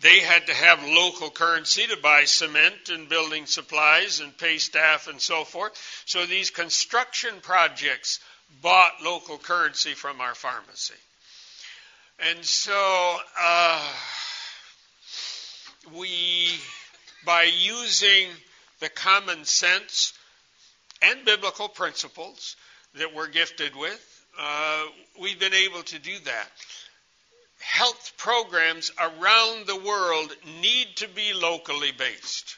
[0.00, 5.06] they had to have local currency to buy cement and building supplies and pay staff
[5.06, 6.02] and so forth.
[6.06, 8.18] So these construction projects
[8.60, 10.94] bought local currency from our pharmacy.
[12.18, 13.88] And so uh,
[15.96, 16.58] we
[17.24, 18.28] by using
[18.80, 20.12] the common sense
[21.02, 22.56] and biblical principles
[22.94, 24.84] that we're gifted with, uh,
[25.20, 26.48] we've been able to do that.
[27.60, 32.56] Health programs around the world need to be locally based.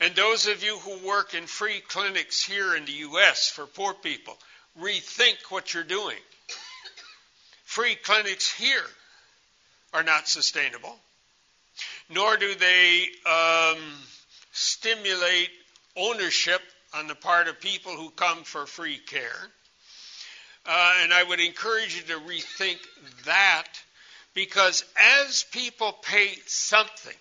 [0.00, 3.48] And those of you who work in free clinics here in the U.S.
[3.48, 4.36] for poor people,
[4.80, 6.16] rethink what you're doing.
[7.64, 8.84] Free clinics here
[9.94, 10.98] are not sustainable
[12.10, 13.78] nor do they um,
[14.52, 15.50] stimulate
[15.96, 16.60] ownership
[16.94, 19.50] on the part of people who come for free care.
[20.64, 22.78] Uh, and I would encourage you to rethink
[23.24, 23.66] that
[24.34, 27.16] because as people pay something,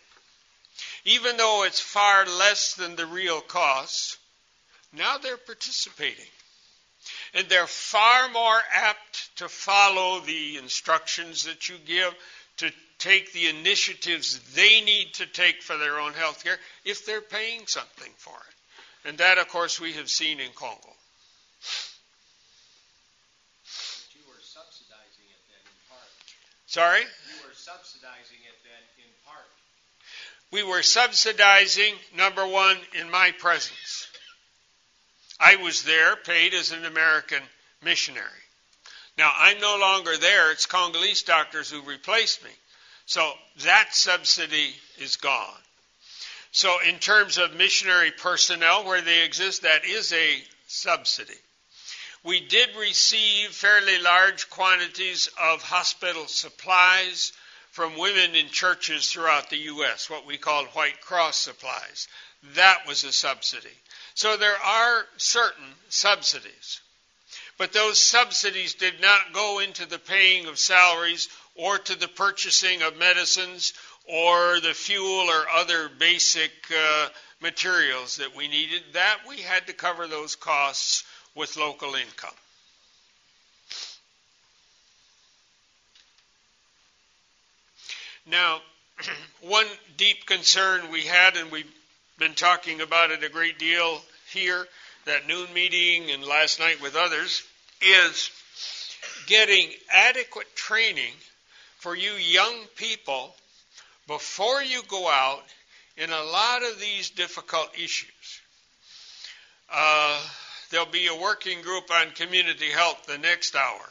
[1.05, 4.17] even though it's far less than the real cost,
[4.93, 6.25] now they're participating.
[7.33, 12.13] And they're far more apt to follow the instructions that you give,
[12.57, 12.71] to
[13.01, 17.65] take the initiatives they need to take for their own health care if they're paying
[17.65, 19.09] something for it.
[19.09, 20.77] And that, of course, we have seen in Congo.
[20.77, 20.93] But
[24.13, 26.11] you were subsidizing it then in part.
[26.67, 27.01] Sorry?
[27.01, 29.49] You were subsidizing it then in part.
[30.51, 34.07] We were subsidizing, number one, in my presence.
[35.39, 37.41] I was there, paid as an American
[37.83, 38.27] missionary.
[39.17, 40.51] Now, I'm no longer there.
[40.51, 42.51] It's Congolese doctors who replaced me.
[43.11, 43.33] So
[43.65, 45.61] that subsidy is gone.
[46.53, 51.41] So, in terms of missionary personnel, where they exist, that is a subsidy.
[52.23, 57.33] We did receive fairly large quantities of hospital supplies
[57.71, 62.07] from women in churches throughout the U.S., what we call White Cross supplies.
[62.55, 63.77] That was a subsidy.
[64.13, 66.79] So there are certain subsidies.
[67.61, 72.81] But those subsidies did not go into the paying of salaries or to the purchasing
[72.81, 73.73] of medicines
[74.09, 77.09] or the fuel or other basic uh,
[77.39, 78.81] materials that we needed.
[78.93, 81.03] That we had to cover those costs
[81.35, 82.33] with local income.
[88.25, 88.61] Now,
[89.41, 91.71] one deep concern we had, and we've
[92.17, 94.01] been talking about it a great deal
[94.33, 94.67] here,
[95.05, 97.43] that noon meeting and last night with others,
[97.81, 98.29] is
[99.27, 101.13] getting adequate training
[101.77, 103.35] for you young people
[104.07, 105.43] before you go out
[105.97, 108.41] in a lot of these difficult issues.
[109.73, 110.19] Uh,
[110.69, 113.89] there'll be a working group on community health the next hour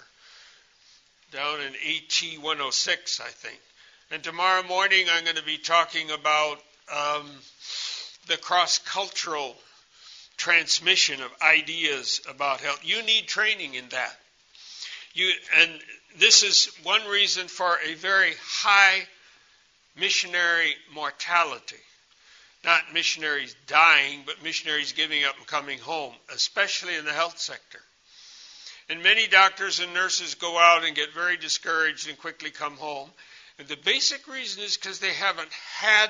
[1.32, 3.60] down in AT 106, I think.
[4.10, 6.58] And tomorrow morning, I'm going to be talking about
[6.92, 7.30] um,
[8.26, 9.56] the cross cultural
[10.40, 12.80] transmission of ideas about health.
[12.82, 14.16] You need training in that.
[15.12, 15.70] You, and
[16.18, 19.06] this is one reason for a very high
[19.98, 21.76] missionary mortality.
[22.64, 27.80] Not missionaries dying, but missionaries giving up and coming home, especially in the health sector.
[28.88, 33.10] And many doctors and nurses go out and get very discouraged and quickly come home.
[33.58, 36.08] And the basic reason is because they haven't had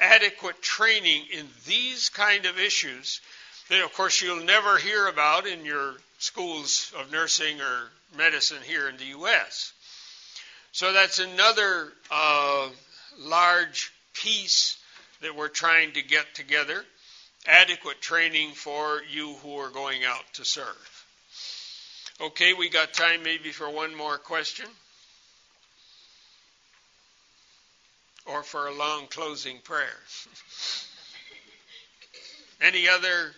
[0.00, 3.20] adequate training in these kind of issues
[3.70, 8.88] that, of course, you'll never hear about in your schools of nursing or medicine here
[8.88, 9.72] in the U.S.
[10.72, 12.68] So that's another uh,
[13.18, 14.76] large piece
[15.22, 16.84] that we're trying to get together
[17.46, 21.06] adequate training for you who are going out to serve.
[22.20, 24.66] Okay, we got time maybe for one more question.
[28.26, 29.86] or for a long closing prayer.
[32.60, 33.32] Any other?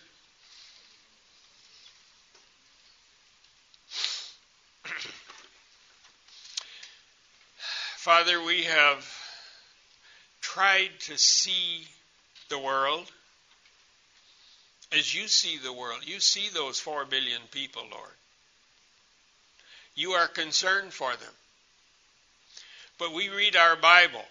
[8.03, 9.07] Father, we have
[10.41, 11.87] tried to see
[12.49, 13.09] the world
[14.91, 16.01] as you see the world.
[16.03, 18.11] You see those four billion people, Lord.
[19.95, 21.33] You are concerned for them.
[22.99, 24.25] But we read our Bible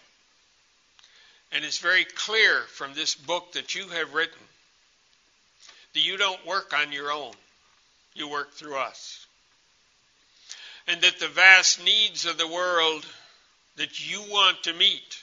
[1.51, 4.43] and it's very clear from this book that you have written
[5.95, 7.33] that you don't work on your own,
[8.13, 9.27] you work through us.
[10.87, 13.07] And that the vast needs of the world
[13.77, 15.23] that you want to meet,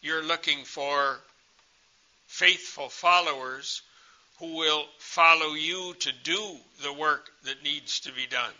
[0.00, 1.18] you're looking for
[2.26, 3.82] faithful followers
[4.38, 8.52] who will follow you to do the work that needs to be done.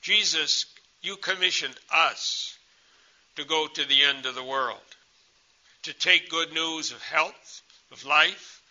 [0.00, 0.66] Jesus,
[1.02, 2.56] you commissioned us
[3.36, 4.78] to go to the end of the world,
[5.82, 8.62] to take good news of health, of life,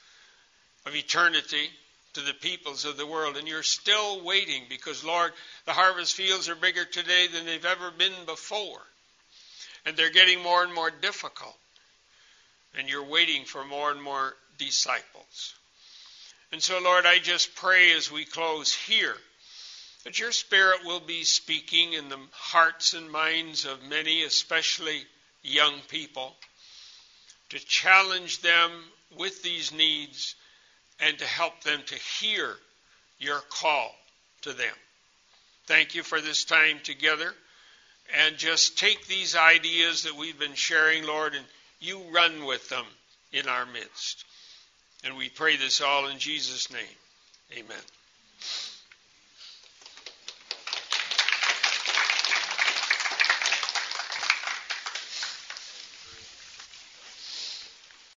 [0.85, 1.69] of eternity
[2.13, 3.37] to the peoples of the world.
[3.37, 5.31] And you're still waiting because, Lord,
[5.65, 8.81] the harvest fields are bigger today than they've ever been before.
[9.85, 11.57] And they're getting more and more difficult.
[12.77, 15.55] And you're waiting for more and more disciples.
[16.51, 19.15] And so, Lord, I just pray as we close here
[20.03, 25.01] that your Spirit will be speaking in the hearts and minds of many, especially
[25.41, 26.35] young people,
[27.49, 28.71] to challenge them
[29.17, 30.35] with these needs
[30.99, 32.55] and to help them to hear
[33.19, 33.93] your call
[34.41, 34.75] to them.
[35.65, 37.33] Thank you for this time together.
[38.25, 41.45] And just take these ideas that we've been sharing, Lord, and
[41.79, 42.85] you run with them
[43.31, 44.25] in our midst.
[45.03, 46.97] And we pray this all in Jesus' name.
[47.53, 48.02] Amen.